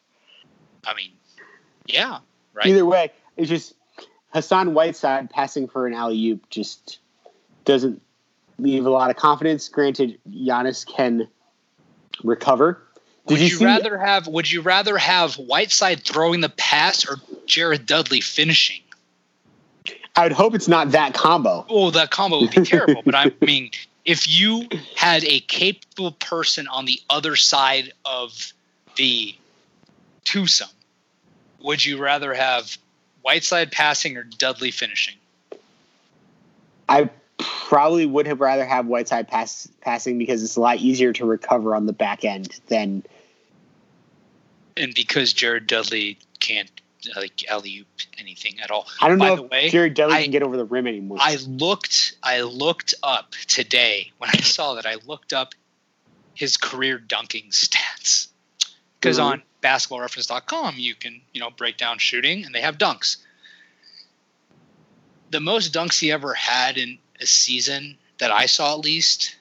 I 0.85 0.93
mean, 0.93 1.11
yeah, 1.85 2.19
right. 2.53 2.67
Either 2.67 2.85
way, 2.85 3.11
it's 3.37 3.47
just 3.49 3.75
Hassan 4.33 4.73
Whiteside 4.73 5.29
passing 5.29 5.69
for 5.69 5.87
an 5.87 5.93
alley 5.93 6.21
oop 6.31 6.49
just 6.49 6.99
doesn't 7.63 8.01
leave 8.59 8.85
a 8.85 8.89
lot 8.89 9.09
of 9.09 9.15
confidence. 9.15 9.69
Granted, 9.69 10.19
Giannis 10.29 10.85
can 10.85 11.29
recover. 12.23 12.81
Did 13.27 13.33
would 13.35 13.39
you 13.41 13.47
you, 13.47 13.57
see- 13.57 13.65
rather 13.65 13.97
have 13.97 14.27
Would 14.27 14.51
you 14.51 14.61
rather 14.61 14.97
have 14.97 15.35
Whiteside 15.35 16.03
throwing 16.03 16.41
the 16.41 16.49
pass 16.49 17.07
or 17.09 17.17
Jared 17.45 17.85
Dudley 17.85 18.21
finishing? 18.21 18.81
I 20.15 20.23
would 20.23 20.31
hope 20.31 20.53
it's 20.53 20.67
not 20.67 20.91
that 20.91 21.13
combo. 21.13 21.65
Oh, 21.69 21.89
that 21.91 22.11
combo 22.11 22.41
would 22.41 22.51
be 22.51 22.61
terrible. 22.65 23.01
but 23.03 23.15
I 23.15 23.31
mean, 23.41 23.71
if 24.05 24.27
you 24.27 24.67
had 24.95 25.23
a 25.23 25.39
capable 25.41 26.11
person 26.11 26.67
on 26.67 26.85
the 26.85 26.99
other 27.09 27.35
side 27.35 27.93
of 28.05 28.53
the 28.95 29.33
twosome, 30.25 30.69
would 31.61 31.83
you 31.83 31.97
rather 31.97 32.33
have 32.33 32.77
Whiteside 33.23 33.71
passing 33.71 34.17
or 34.17 34.23
Dudley 34.23 34.69
finishing? 34.71 35.15
I 36.89 37.09
probably 37.67 38.05
would 38.05 38.27
have 38.27 38.39
rather 38.41 38.65
have 38.65 38.85
Whiteside 38.87 39.27
pass 39.27 39.67
passing 39.81 40.17
because 40.17 40.43
it's 40.43 40.55
a 40.55 40.61
lot 40.61 40.77
easier 40.77 41.13
to 41.13 41.25
recover 41.25 41.75
on 41.75 41.85
the 41.85 41.93
back 41.93 42.23
end 42.25 42.59
than 42.67 43.03
And 44.77 44.93
because 44.95 45.33
Jared 45.33 45.67
Dudley 45.67 46.17
can't 46.39 46.69
like 47.15 47.43
alley 47.49 47.79
oop 47.79 47.87
anything 48.17 48.59
at 48.61 48.71
all. 48.71 48.87
I 49.01 49.09
don't 49.09 49.17
By 49.19 49.29
know 49.29 49.35
the 49.35 49.43
if 49.43 49.51
way, 49.51 49.69
Jared 49.69 49.93
Dudley 49.93 50.15
I- 50.15 50.21
can 50.23 50.31
get 50.31 50.41
over 50.43 50.55
the 50.57 50.65
rim 50.65 50.87
anymore. 50.87 51.17
I 51.21 51.35
looked 51.47 52.15
I 52.23 52.41
looked 52.41 52.93
up 53.03 53.33
today 53.47 54.11
when 54.17 54.29
I 54.29 54.37
saw 54.41 54.75
that 54.75 54.85
I 54.85 54.95
looked 55.05 55.33
up 55.33 55.53
his 56.33 56.57
career 56.57 56.97
dunking 56.97 57.49
stats. 57.51 58.27
Because 58.99 59.19
Mhm. 59.19 59.23
on 59.25 59.43
basketballreference.com 59.61 60.75
you 60.77 60.95
can, 60.95 61.21
you 61.33 61.41
know, 61.41 61.49
break 61.51 61.77
down 61.77 61.97
shooting 61.99 62.45
and 62.45 62.55
they 62.55 62.61
have 62.61 62.77
dunks. 62.77 63.17
The 65.31 65.39
most 65.39 65.73
dunks 65.73 65.99
he 65.99 66.11
ever 66.11 66.33
had 66.33 66.77
in 66.77 66.99
a 67.19 67.25
season 67.25 67.97
that 68.19 68.31
I 68.31 68.45
saw 68.45 68.73
at 68.73 68.79
least 68.79 69.35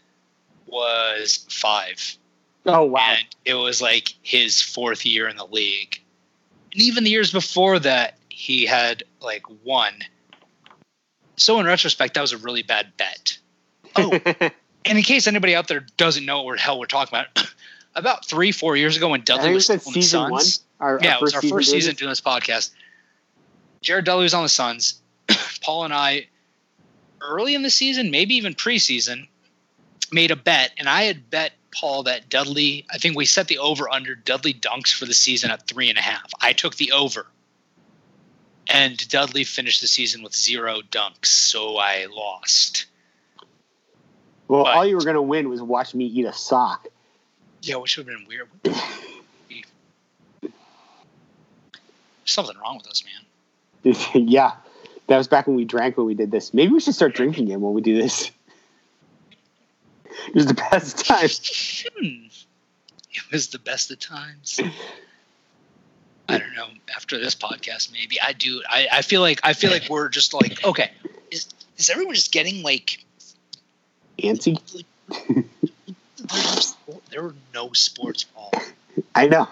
was 0.67 1.47
5. 1.51 2.17
oh 2.67 2.85
wow! 2.85 3.15
And 3.17 3.27
it 3.45 3.55
was 3.55 3.83
like 3.83 4.15
his 4.23 4.63
fourth 4.63 5.05
year 5.05 5.29
in 5.29 5.37
the 5.37 5.47
league. 5.47 6.01
And 6.73 6.83
even 6.83 7.05
the 7.05 7.11
years 7.11 7.33
before 7.33 7.79
that, 7.81 8.17
he 8.29 8.67
had 8.67 9.05
like 9.21 9.45
one. 9.63 9.95
So 11.37 11.59
in 11.61 11.67
retrospect, 11.67 12.15
that 12.15 12.21
was 12.21 12.33
a 12.33 12.39
really 12.39 12.63
bad 12.63 12.93
bet. 12.97 13.39
Oh, 13.97 14.11
and 14.85 14.99
in 14.99 15.03
case 15.03 15.27
anybody 15.27 15.55
out 15.55 15.69
there 15.69 15.87
doesn't 15.97 16.25
know 16.25 16.43
what 16.43 16.57
the 16.57 16.63
hell 16.63 16.79
we're 16.79 16.87
talking 16.87 17.19
about, 17.19 17.53
about 17.95 18.27
three, 18.27 18.53
four 18.53 18.77
years 18.77 18.97
ago 18.97 19.09
when 19.09 19.23
Dudley 19.23 19.59
think 19.61 19.85
was 19.85 20.07
still 20.07 20.23
on 20.23 20.31
the. 20.31 20.41
Suns. 20.41 20.61
Our, 20.81 20.99
yeah, 21.01 21.17
it 21.17 21.21
was 21.21 21.35
our 21.35 21.43
first 21.43 21.71
season 21.71 21.93
this. 21.93 21.99
doing 21.99 22.11
this 22.11 22.21
podcast. 22.21 22.71
Jared 23.83 24.05
Dudley 24.05 24.25
was 24.25 24.35
on 24.35 24.43
the 24.43 24.49
Suns. 24.49 25.01
Paul 25.63 25.85
and 25.85 25.95
I, 25.95 26.27
early 27.23 27.55
in 27.55 27.63
the 27.63 27.71
season, 27.71 28.11
maybe 28.11 28.35
even 28.35 28.55
preseason, 28.55 29.29
made 30.11 30.31
a 30.31 30.37
bet, 30.37 30.73
and 30.79 30.89
I 30.89 31.03
had 31.05 31.31
bet 31.31 31.53
Paul 31.75 32.03
that 32.05 32.29
Dudley. 32.29 32.87
I 32.93 32.99
think 32.99 33.17
we 33.17 33.25
set 33.25 33.49
the 33.49 33.59
over 33.59 33.89
under 33.91 34.15
Dudley 34.15 34.53
dunks 34.55 34.93
for 34.93 35.07
the 35.07 35.15
season 35.15 35.51
at 35.51 35.67
three 35.67 35.89
and 35.89 35.99
a 35.99 36.03
half. 36.03 36.31
I 36.41 36.53
took 36.53 36.77
the 36.77 36.93
over, 36.93 37.27
and 38.69 38.97
Dudley 39.09 39.45
finished 39.45 39.81
the 39.81 39.89
season 39.89 40.23
with 40.23 40.35
zero 40.35 40.81
dunks, 40.91 41.27
so 41.27 41.79
I 41.79 42.07
lost. 42.07 42.87
Well, 44.49 44.65
but- 44.65 44.77
all 44.77 44.85
you 44.87 44.97
were 44.97 45.05
going 45.05 45.15
to 45.15 45.23
win 45.23 45.49
was 45.49 45.63
watch 45.63 45.95
me 45.95 46.05
eat 46.05 46.27
a 46.27 46.33
sock. 46.33 46.89
Yeah, 47.63 47.77
which 47.77 47.97
would 47.97 48.09
have 48.09 48.19
been 48.19 48.27
weird. 48.27 48.49
There's 52.23 52.35
something 52.35 52.57
wrong 52.59 52.79
with 52.79 52.89
us, 52.89 53.05
man. 53.05 53.25
yeah, 54.29 54.53
that 55.13 55.19
was 55.19 55.29
back 55.29 55.47
when 55.47 55.57
we 55.57 55.67
drank 55.67 55.99
when 55.99 56.07
we 56.07 56.15
did 56.15 56.31
this. 56.31 56.55
Maybe 56.55 56.73
we 56.73 56.81
should 56.81 56.95
start 56.95 57.15
drinking 57.15 57.45
again 57.45 57.61
when 57.61 57.75
we 57.75 57.83
do 57.83 58.01
this. 58.01 58.31
It 60.29 60.35
was 60.35 60.47
the 60.47 60.55
best 60.55 61.05
time. 61.07 61.29
Hmm. 61.99 62.27
It 63.13 63.23
was 63.31 63.49
the 63.49 63.59
best 63.59 63.91
of 63.91 63.99
times. 63.99 64.59
I 66.31 66.39
don't 66.39 66.55
know. 66.55 66.67
After 66.97 67.19
this 67.19 67.35
podcast, 67.35 67.93
maybe 67.93 68.19
I 68.23 68.33
do. 68.33 68.63
I, 68.67 68.89
I 68.91 69.03
feel 69.03 69.21
like 69.21 69.41
I 69.43 69.53
feel 69.53 69.71
like 69.71 69.91
we're 69.91 70.09
just 70.09 70.33
like 70.33 70.65
okay. 70.65 70.91
Is 71.31 71.47
is 71.77 71.91
everyone 71.91 72.15
just 72.15 72.33
getting 72.33 72.63
like 72.63 73.05
Antsy? 74.19 74.63
there 77.11 77.23
were 77.23 77.35
no 77.53 77.73
sports, 77.75 78.25
Paul. 78.25 78.53
I 79.15 79.27
know. 79.27 79.47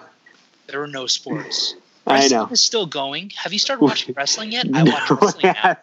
There 0.69 0.81
were 0.81 0.87
no 0.87 1.07
sports. 1.07 1.75
I 2.11 2.15
Wrestling 2.21 2.41
know. 2.41 2.49
is 2.51 2.63
still 2.63 2.87
going. 2.87 3.31
Have 3.37 3.53
you 3.53 3.59
started 3.59 3.83
watching 3.85 4.15
wrestling 4.17 4.53
yet? 4.53 4.67
I 4.75 4.83
No, 4.83 4.91
watch 4.93 5.11
wrestling 5.11 5.55
now. 5.63 5.77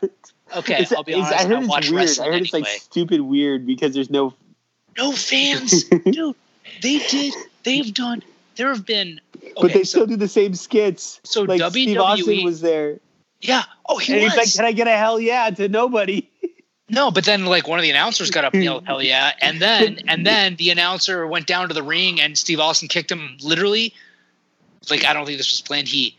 Okay, 0.58 0.74
It's- 0.76 0.94
I'll 0.94 1.04
be 1.04 1.14
honest. 1.14 1.34
I 1.34 1.46
heard 1.46 1.64
it's 1.64 1.92
weird. 1.92 2.20
I 2.20 2.32
heard 2.34 2.42
it's 2.42 2.54
like 2.54 2.66
stupid 2.68 3.22
weird 3.22 3.66
because 3.66 3.94
there's 3.94 4.10
no. 4.10 4.34
no 4.98 5.12
fans, 5.12 5.84
dude. 6.06 6.36
They 6.82 7.00
did. 7.00 7.34
They've 7.64 7.94
done. 7.94 8.24
There 8.56 8.70
have 8.70 8.86
been. 8.86 9.20
Okay, 9.44 9.54
but 9.62 9.74
they 9.74 9.80
so, 9.84 10.00
still 10.00 10.06
do 10.08 10.16
the 10.16 10.28
same 10.28 10.54
skits. 10.56 11.20
so 11.24 11.44
Like 11.44 11.62
WWE. 11.62 11.72
Steve 11.72 12.00
Austin 12.00 12.44
was 12.44 12.62
there, 12.62 13.00
yeah. 13.42 13.64
Oh, 13.88 13.98
he 13.98 14.14
and 14.14 14.24
was. 14.24 14.34
he's 14.34 14.38
like, 14.38 14.54
"Can 14.56 14.66
I 14.66 14.72
get 14.72 14.88
a 14.88 14.98
hell 14.98 15.20
yeah?" 15.20 15.50
to 15.50 15.68
nobody. 15.70 16.30
No, 16.90 17.12
but 17.12 17.26
then 17.26 17.46
like 17.46 17.68
one 17.68 17.78
of 17.80 17.84
the 17.84 17.90
announcers 17.90 18.32
got 18.32 18.46
up 18.46 18.54
and 18.54 18.64
yelled 18.64 18.86
"Hell 18.86 19.04
yeah!" 19.04 19.34
and 19.42 19.62
then 19.62 20.00
and 20.08 20.26
then 20.26 20.56
the 20.56 20.70
announcer 20.72 21.28
went 21.28 21.46
down 21.46 21.68
to 21.68 21.74
the 21.74 21.84
ring 21.84 22.20
and 22.22 22.38
Steve 22.38 22.60
Austin 22.62 22.88
kicked 22.88 23.12
him 23.12 23.38
literally. 23.42 23.94
Like 24.90 25.06
I 25.06 25.14
don't 25.14 25.26
think 25.26 25.38
this 25.38 25.52
was 25.52 25.62
planned. 25.62 25.88
He 25.88 26.18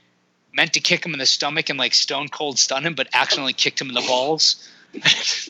meant 0.52 0.72
to 0.74 0.80
kick 0.80 1.04
him 1.04 1.12
in 1.12 1.18
the 1.18 1.26
stomach 1.26 1.68
and 1.70 1.78
like 1.78 1.94
stone 1.94 2.28
cold 2.28 2.58
stun 2.58 2.84
him, 2.84 2.94
but 2.94 3.08
accidentally 3.12 3.52
kicked 3.52 3.80
him 3.80 3.88
in 3.88 3.94
the 3.94 4.02
balls. 4.02 4.68
that 4.92 5.48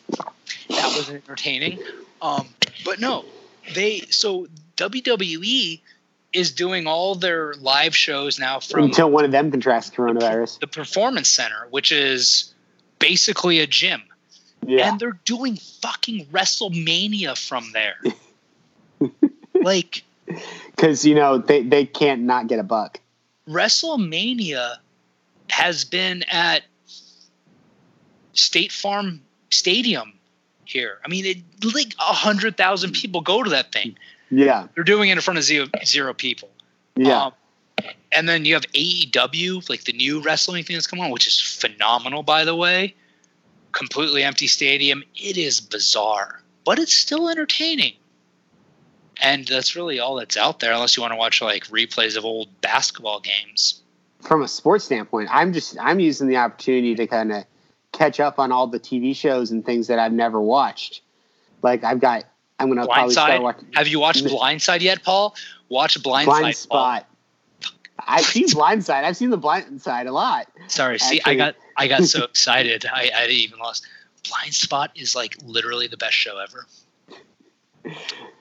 was 0.68 1.11
entertaining. 1.11 1.78
Um, 2.20 2.48
but 2.85 3.00
no, 3.00 3.24
they 3.74 4.00
so 4.11 4.46
WWE 4.76 5.81
is 6.33 6.52
doing 6.52 6.87
all 6.87 7.14
their 7.14 7.54
live 7.54 7.96
shows 7.96 8.38
now 8.38 8.61
from 8.61 8.85
Until 8.85 9.11
one 9.11 9.24
of 9.24 9.31
them 9.31 9.50
contracts 9.50 9.90
coronavirus. 9.90 10.61
the 10.61 10.66
performance 10.66 11.28
center, 11.28 11.66
which 11.70 11.90
is 11.90 12.52
basically 12.98 13.61
a 13.61 13.66
gym. 13.66 14.02
Yeah. 14.66 14.90
And 14.90 15.00
they're 15.00 15.18
doing 15.24 15.57
fucking 15.57 16.26
WrestleMania 16.26 17.38
from 17.38 17.72
there. 17.72 17.96
like 19.54 20.02
Because, 20.76 21.04
you 21.04 21.14
know, 21.14 21.38
they, 21.38 21.62
they 21.62 21.85
can't 21.85 22.22
not 22.22 22.46
get 22.46 22.59
a 22.59 22.62
buck. 22.62 23.00
WrestleMania 23.48 24.76
has 25.50 25.84
been 25.84 26.22
at 26.30 26.62
State 28.32 28.72
Farm 28.72 29.20
Stadium 29.50 30.12
here. 30.64 30.98
I 31.04 31.08
mean, 31.08 31.24
it, 31.24 31.38
like 31.74 31.94
a 31.98 32.12
hundred 32.12 32.56
thousand 32.56 32.92
people 32.92 33.20
go 33.20 33.42
to 33.42 33.50
that 33.50 33.72
thing. 33.72 33.96
Yeah. 34.30 34.68
They're 34.74 34.84
doing 34.84 35.08
it 35.08 35.12
in 35.12 35.20
front 35.20 35.38
of 35.38 35.44
zero, 35.44 35.66
zero 35.84 36.12
people. 36.14 36.50
Yeah. 36.96 37.26
Um, 37.26 37.32
and 38.12 38.28
then 38.28 38.44
you 38.44 38.54
have 38.54 38.66
AEW, 38.72 39.68
like 39.70 39.84
the 39.84 39.92
new 39.92 40.20
wrestling 40.20 40.64
thing 40.64 40.76
that's 40.76 40.87
come 40.87 41.00
on, 41.00 41.11
which 41.11 41.26
is 41.26 41.40
phenomenal, 41.40 42.22
by 42.22 42.44
the 42.44 42.54
way. 42.54 42.94
Completely 43.72 44.24
empty 44.24 44.46
stadium. 44.46 45.04
It 45.14 45.37
is 45.37 45.61
bizarre, 45.61 46.42
but 46.64 46.78
it's 46.78 46.92
still 46.92 47.28
entertaining. 47.28 47.94
And 49.20 49.46
that's 49.46 49.74
really 49.74 49.98
all 49.98 50.16
that's 50.16 50.37
out 50.37 50.61
there, 50.61 50.72
unless 50.72 50.96
you 50.96 51.02
want 51.02 51.12
to 51.12 51.16
watch 51.16 51.42
like 51.42 51.64
replays 51.66 52.16
of 52.16 52.24
old 52.24 52.48
basketball 52.61 53.20
games. 53.20 53.83
From 54.20 54.42
a 54.42 54.48
sports 54.48 54.85
standpoint, 54.85 55.28
I'm 55.31 55.52
just 55.52 55.76
I'm 55.81 56.00
using 56.00 56.28
the 56.28 56.37
opportunity 56.37 56.94
to 56.96 57.07
kind 57.07 57.33
of 57.33 57.44
catch 57.92 58.20
up 58.20 58.38
on 58.38 58.52
all 58.52 58.66
the 58.66 58.81
TV 58.81 59.14
shows 59.14 59.50
and 59.50 59.64
things 59.64 59.88
that 59.88 59.98
I've 59.98 60.12
never 60.12 60.40
watched. 60.40 61.02
Like 61.62 61.85
I've 61.85 62.00
got 62.00 62.24
I'm 62.59 62.68
gonna 62.68 62.87
probably 62.87 63.12
start 63.12 63.42
watching 63.42 63.68
Have 63.74 63.88
you 63.88 64.00
watched 64.00 64.24
Blindside 64.24 64.81
yet, 64.81 65.02
Paul? 65.02 65.35
Watch 65.68 66.00
Blindside. 66.00 66.24
Blind. 66.24 66.57
Spot. 66.57 67.07
I've 67.98 68.24
seen 68.24 68.48
Blindside. 68.48 69.04
I've 69.04 69.16
seen 69.16 69.31
the 69.31 69.37
Blind 69.37 69.83
Side 69.83 70.07
a 70.07 70.12
lot. 70.12 70.48
Sorry, 70.68 70.98
see, 70.98 71.20
I 71.24 71.35
got 71.35 71.57
I 71.76 71.88
got 71.88 72.04
so 72.04 72.24
excited, 72.24 72.87
I, 72.87 73.11
I 73.14 73.26
even 73.26 73.59
lost. 73.59 73.87
Blind 74.28 74.54
Spot 74.54 74.90
is 74.94 75.14
like 75.14 75.37
literally 75.44 75.87
the 75.87 75.96
best 75.96 76.14
show 76.14 76.38
ever. 76.38 76.66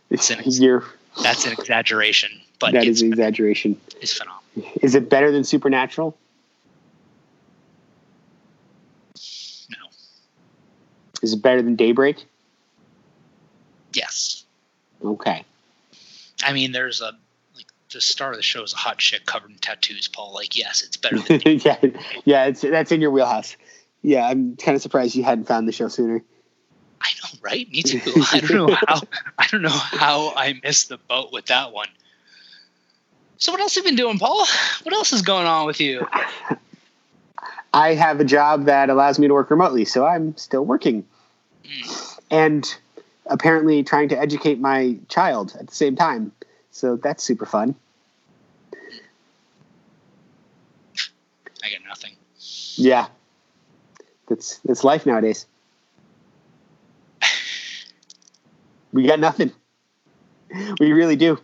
It's 0.10 0.30
an- 0.30 0.42
You're, 0.46 0.84
That's 1.22 1.46
an 1.46 1.54
exaggeration, 1.54 2.32
but 2.60 2.74
that 2.74 2.86
is 2.86 3.02
an 3.02 3.12
exaggeration. 3.12 3.80
it's 4.02 4.14
phenomenal. 4.14 4.44
Is 4.82 4.96
it 4.96 5.10
better 5.10 5.32
than 5.32 5.44
Supernatural? 5.44 6.18
No. 9.70 9.78
Is 11.22 11.34
it 11.34 11.42
better 11.42 11.62
than 11.62 11.76
Daybreak? 11.76 12.26
Yes, 13.94 14.44
Okay. 15.04 15.44
I 16.44 16.54
mean, 16.54 16.72
there's 16.72 17.02
a 17.02 17.12
like 17.56 17.66
the 17.92 18.00
star 18.02 18.32
of 18.32 18.38
the 18.38 18.44
show 18.44 18.62
is 18.64 18.74
a 18.74 18.78
hot 18.78 18.98
chick 19.00 19.26
covered 19.26 19.50
in 19.52 19.58
tattoos. 19.58 20.08
Paul, 20.08 20.34
like, 20.34 20.56
yes, 20.58 20.84
it's 20.84 20.98
better 20.98 21.18
than. 21.20 21.40
yeah, 21.60 21.78
yeah, 22.26 22.46
it's 22.46 22.62
that's 22.62 22.92
in 22.92 23.02
your 23.02 23.10
wheelhouse. 23.12 23.56
Yeah, 24.04 24.28
I'm 24.28 24.56
kind 24.56 24.76
of 24.76 24.82
surprised 24.82 25.16
you 25.16 25.24
hadn't 25.24 25.46
found 25.46 25.68
the 25.68 25.72
show 25.72 25.88
sooner. 25.88 26.24
I 27.02 27.10
know, 27.24 27.40
right? 27.42 27.70
Me 27.72 27.84
too. 27.84 28.02
I 28.32 28.40
don't 28.40 28.68
know 28.68 28.78
how. 28.88 29.02
I 29.38 29.48
don't 29.48 29.62
know 29.62 29.70
how 29.70 30.34
I 30.36 30.60
missed 30.64 30.90
the 30.90 30.98
boat 30.98 31.32
with 31.32 31.48
that 31.48 31.72
one. 31.72 31.88
So, 33.38 33.52
what 33.52 33.62
else 33.62 33.76
have 33.76 33.84
you 33.84 33.92
been 33.92 33.96
doing, 33.96 34.18
Paul? 34.18 34.46
What 34.84 34.94
else 34.94 35.14
is 35.14 35.22
going 35.22 35.46
on 35.46 35.66
with 35.68 35.80
you? 35.80 36.08
I 37.74 37.94
have 37.94 38.20
a 38.20 38.26
job 38.26 38.66
that 38.66 38.90
allows 38.90 39.20
me 39.20 39.28
to 39.28 39.34
work 39.34 39.52
remotely, 39.52 39.86
so 39.86 40.06
I'm 40.06 40.36
still 40.38 40.66
working. 40.66 41.06
Mm. 41.64 42.20
And 42.32 42.78
apparently 43.28 43.84
trying 43.84 44.10
to 44.10 44.20
educate 44.20 44.60
my 44.60 44.98
child 45.10 45.56
at 45.60 45.68
the 45.68 45.76
same 45.76 45.96
time. 45.96 46.32
So 46.72 46.96
that's 46.96 47.24
super 47.24 47.46
fun. 47.46 47.76
I 50.96 51.70
got 51.70 51.86
nothing. 51.88 52.16
Yeah. 52.76 53.08
That's 54.28 54.60
that's 54.60 54.84
life 54.84 55.06
nowadays. 55.06 55.46
We 58.98 59.06
got 59.06 59.20
nothing. 59.20 59.52
We 60.80 60.92
really 60.92 61.16
do. 61.16 61.40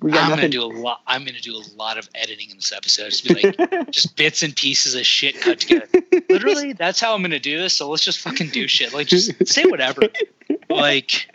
We 0.00 0.10
got 0.10 0.22
I'm 0.22 0.30
nothing. 0.30 0.36
gonna 0.44 0.48
do 0.48 0.62
a 0.62 0.72
lot. 0.80 1.02
I'm 1.06 1.22
gonna 1.26 1.38
do 1.38 1.54
a 1.54 1.62
lot 1.76 1.98
of 1.98 2.08
editing 2.14 2.48
in 2.48 2.56
this 2.56 2.72
episode. 2.72 3.10
Just 3.10 3.28
be 3.28 3.34
like, 3.34 3.90
just 3.90 4.16
bits 4.16 4.42
and 4.42 4.56
pieces 4.56 4.94
of 4.94 5.04
shit 5.04 5.38
cut 5.38 5.60
together. 5.60 5.86
Literally, 6.30 6.72
that's 6.72 6.98
how 7.00 7.14
I'm 7.14 7.20
gonna 7.20 7.38
do 7.38 7.58
this. 7.58 7.74
So 7.74 7.90
let's 7.90 8.02
just 8.02 8.20
fucking 8.20 8.48
do 8.48 8.66
shit. 8.68 8.94
Like, 8.94 9.06
just 9.06 9.46
say 9.46 9.64
whatever. 9.66 10.00
Like, 10.70 11.28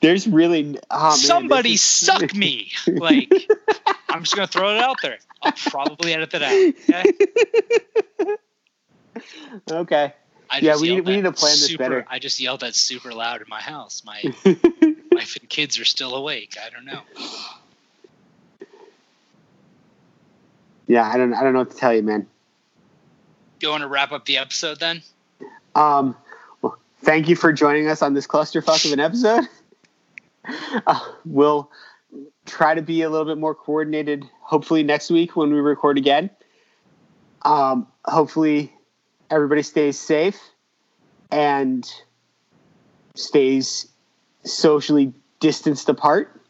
There's 0.00 0.26
really 0.26 0.76
oh, 0.90 1.10
man, 1.10 1.12
somebody 1.12 1.74
is- 1.74 1.82
suck 1.82 2.34
me. 2.34 2.72
Like, 2.88 3.32
I'm 4.08 4.24
just 4.24 4.34
gonna 4.34 4.48
throw 4.48 4.74
it 4.74 4.78
out 4.78 4.96
there. 5.00 5.18
I'll 5.42 5.52
probably 5.52 6.12
edit 6.12 6.32
that 6.32 6.42
out. 6.42 6.52
Okay. 8.18 8.36
okay. 9.70 10.12
I 10.52 10.58
Yeah, 10.58 10.72
just 10.72 10.82
we 10.82 10.88
need- 10.88 10.94
yelled 10.96 11.06
we 11.06 11.12
that 11.12 11.16
need 11.16 11.22
to 11.24 11.32
plan 11.32 11.52
this 11.52 11.66
super, 11.66 11.82
better. 11.82 12.06
I 12.10 12.18
just 12.18 12.38
yelled 12.38 12.60
that 12.60 12.74
super 12.74 13.12
loud 13.14 13.40
in 13.40 13.46
my 13.48 13.60
house. 13.60 14.02
My 14.04 14.22
wife 15.10 15.36
and 15.36 15.48
kids 15.48 15.78
are 15.80 15.84
still 15.86 16.14
awake. 16.14 16.56
I 16.62 16.68
don't 16.68 16.84
know. 16.84 17.00
yeah, 20.86 21.08
I 21.10 21.16
don't 21.16 21.32
I 21.34 21.42
don't 21.42 21.52
know 21.52 21.60
what 21.60 21.70
to 21.70 21.76
tell 21.76 21.94
you, 21.94 22.02
man. 22.02 22.26
You 23.60 23.70
want 23.70 23.82
to 23.82 23.88
wrap 23.88 24.12
up 24.12 24.24
the 24.26 24.38
episode 24.38 24.80
then? 24.80 25.02
Um, 25.74 26.16
well, 26.60 26.76
thank 27.02 27.28
you 27.28 27.36
for 27.36 27.52
joining 27.52 27.86
us 27.88 28.02
on 28.02 28.12
this 28.12 28.26
clusterfuck 28.26 28.84
of 28.84 28.92
an 28.92 29.00
episode. 29.00 29.44
Uh, 30.88 30.98
we'll 31.24 31.70
try 32.46 32.74
to 32.74 32.82
be 32.82 33.02
a 33.02 33.08
little 33.08 33.24
bit 33.26 33.38
more 33.38 33.54
coordinated, 33.54 34.24
hopefully 34.40 34.82
next 34.82 35.08
week 35.08 35.36
when 35.36 35.52
we 35.52 35.60
record 35.60 35.96
again. 35.96 36.30
Um, 37.42 37.86
hopefully, 38.04 38.72
everybody 39.32 39.62
stays 39.62 39.98
safe 39.98 40.38
and 41.30 41.90
stays 43.14 43.88
socially 44.44 45.12
distanced 45.40 45.88
apart. 45.88 46.40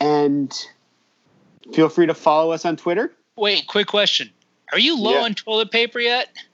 And 0.00 0.52
feel 1.72 1.88
free 1.88 2.06
to 2.06 2.14
follow 2.14 2.50
us 2.50 2.64
on 2.64 2.76
Twitter. 2.76 3.12
Wait, 3.36 3.68
quick 3.68 3.86
question. 3.86 4.30
Are 4.72 4.78
you 4.78 4.98
low 4.98 5.12
Yeah. 5.12 5.22
on 5.22 5.34
toilet 5.34 5.70
paper 5.70 6.00
yet? 6.00 6.28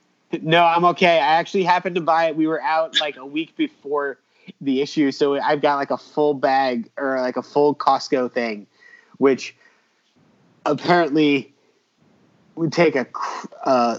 No, 0.43 0.63
I'm 0.63 0.85
okay. 0.85 1.15
I 1.15 1.39
actually 1.39 1.63
happened 1.63 1.95
to 1.95 2.01
buy 2.01 2.25
it. 2.27 2.35
We 2.35 2.45
were 2.45 2.61
out 2.61 3.01
like 3.01 3.17
a 3.17 3.25
week 3.25 3.55
before 3.55 4.19
the 4.61 4.79
issue, 4.79 5.11
so 5.11 5.41
I've 5.41 5.59
got 5.59 5.77
like 5.77 5.89
a 5.89 5.97
full 5.97 6.35
bag 6.35 6.87
or 6.97 7.19
like 7.19 7.35
a 7.35 7.41
full 7.41 7.73
Costco 7.73 8.31
thing, 8.31 8.67
which 9.17 9.55
apparently 10.67 11.51
would 12.53 12.71
take 12.71 12.95
a 12.95 13.07
uh, 13.63 13.97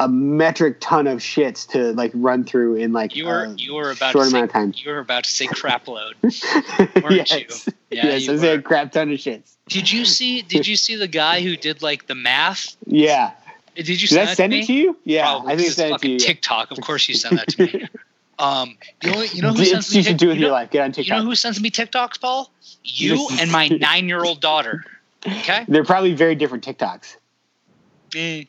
a 0.00 0.08
metric 0.08 0.76
ton 0.80 1.06
of 1.08 1.18
shits 1.18 1.68
to 1.70 1.92
like 1.94 2.12
run 2.14 2.44
through 2.44 2.76
in 2.76 2.92
like 2.92 3.16
You 3.16 3.26
were 3.26 3.44
a 3.44 3.50
you 3.54 3.74
were 3.74 3.90
about 3.90 4.12
short 4.12 4.26
to 4.26 4.30
say, 4.30 4.36
amount 4.38 4.50
of 4.50 4.52
time. 4.52 4.72
you 4.76 4.90
were 4.92 4.98
about 5.00 5.24
to 5.24 5.30
say 5.30 5.46
crap 5.46 5.88
load. 5.88 6.14
weren't 6.22 7.10
yes, 7.10 7.32
you? 7.66 7.72
Yeah, 7.90 8.06
yes, 8.06 8.26
you 8.26 8.34
I 8.34 8.36
said 8.38 8.58
a 8.60 8.62
crap 8.62 8.92
ton 8.92 9.10
of 9.10 9.18
shits. 9.18 9.56
Did 9.68 9.90
you 9.90 10.04
see 10.04 10.42
did 10.42 10.66
you 10.68 10.76
see 10.76 10.94
the 10.96 11.08
guy 11.08 11.40
who 11.42 11.56
did 11.56 11.82
like 11.82 12.06
the 12.06 12.14
math? 12.14 12.76
Yeah, 12.86 13.32
Did 13.74 13.88
you 13.88 13.96
did 13.96 14.08
send 14.08 14.20
I 14.20 14.24
that 14.26 14.36
send 14.36 14.52
it 14.54 14.56
me? 14.60 14.66
to 14.66 14.72
you? 14.72 14.96
Yeah, 15.04 15.22
Probably, 15.24 15.52
I 15.52 15.56
think 15.56 15.68
I 15.68 15.72
sent 15.72 15.76
to 16.00 16.08
you. 16.08 16.18
fucking 16.18 16.18
TikTok. 16.26 16.70
Of 16.70 16.80
course 16.80 17.08
you 17.08 17.14
sent 17.14 17.36
that 17.36 17.48
to 17.48 17.62
me. 17.66 17.88
Um, 18.40 18.78
the 19.02 19.12
only 19.12 19.26
you 19.32 19.42
know 19.42 19.52
who 19.52 19.64
sends 19.64 19.90
me 19.90 19.96
you 19.96 20.02
should 20.04 20.10
Tik- 20.10 20.18
do 20.18 20.28
with 20.28 20.36
you 20.36 20.42
your 20.42 20.50
know, 20.50 20.54
life. 20.54 20.70
Get 20.70 20.84
on 20.84 20.92
TikTok. 20.92 21.08
you 21.08 21.20
know 21.24 21.28
who 21.28 21.34
sends 21.34 21.60
me 21.60 21.72
TikToks, 21.72 22.20
Paul? 22.20 22.48
You 22.84 23.26
and 23.40 23.50
my 23.50 23.66
nine 23.80 24.06
year 24.08 24.22
old 24.24 24.40
daughter. 24.40 24.84
Okay. 25.26 25.64
They're 25.66 25.82
probably 25.82 26.14
very 26.14 26.36
different 26.36 26.62
TikToks. 26.64 27.16
Eh. 28.14 28.44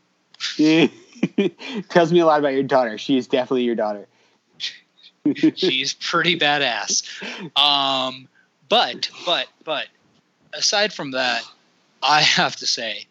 Tells 1.90 2.12
me 2.12 2.20
a 2.20 2.26
lot 2.26 2.40
about 2.40 2.54
your 2.54 2.64
daughter. 2.64 2.98
She 2.98 3.18
is 3.18 3.28
definitely 3.28 3.64
your 3.64 3.76
daughter. 3.76 4.08
she's 5.56 5.94
pretty 5.94 6.38
badass. 6.38 7.04
Um, 7.58 8.28
but 8.68 9.10
but 9.26 9.48
but 9.64 9.88
aside 10.54 10.94
from 10.94 11.12
that, 11.12 11.44
I 12.02 12.22
have 12.22 12.56
to 12.58 12.68
say, 12.68 13.06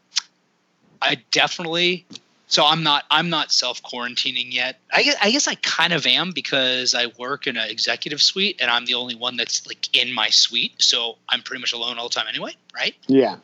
I 1.02 1.18
definitely. 1.30 2.06
So 2.50 2.64
I'm 2.64 2.82
not 2.82 3.04
I'm 3.10 3.28
not 3.28 3.52
self 3.52 3.82
quarantining 3.82 4.52
yet. 4.52 4.78
I 4.90 5.02
guess 5.02 5.16
I 5.20 5.30
guess 5.30 5.48
I 5.48 5.54
kind 5.56 5.92
of 5.92 6.06
am 6.06 6.32
because 6.32 6.94
I 6.94 7.06
work 7.18 7.46
in 7.46 7.58
an 7.58 7.68
executive 7.68 8.22
suite 8.22 8.56
and 8.60 8.70
I'm 8.70 8.86
the 8.86 8.94
only 8.94 9.14
one 9.14 9.36
that's 9.36 9.66
like 9.66 9.94
in 9.94 10.14
my 10.14 10.30
suite, 10.30 10.72
so 10.78 11.16
I'm 11.28 11.42
pretty 11.42 11.60
much 11.60 11.74
alone 11.74 11.98
all 11.98 12.08
the 12.08 12.14
time 12.14 12.26
anyway, 12.26 12.52
right? 12.74 12.94
Yeah. 13.06 13.36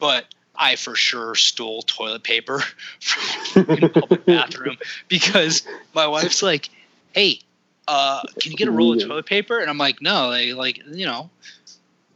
But 0.00 0.26
I 0.60 0.74
for 0.76 0.94
sure 0.96 1.34
stole 1.36 1.82
toilet 1.82 2.24
paper 2.24 2.58
from 3.00 3.64
the 3.64 3.88
public 3.88 4.26
bathroom 4.26 4.76
because 5.06 5.62
my 5.94 6.06
wife's 6.08 6.42
like, 6.42 6.68
"Hey, 7.12 7.40
uh, 7.86 8.22
can 8.40 8.50
you 8.52 8.58
get 8.58 8.66
a 8.68 8.72
roll 8.72 8.92
of 8.94 9.00
toilet 9.06 9.26
paper?" 9.26 9.60
And 9.60 9.70
I'm 9.70 9.78
like, 9.78 10.02
"No, 10.02 10.30
they 10.32 10.52
like 10.54 10.82
you 10.92 11.06
know, 11.06 11.30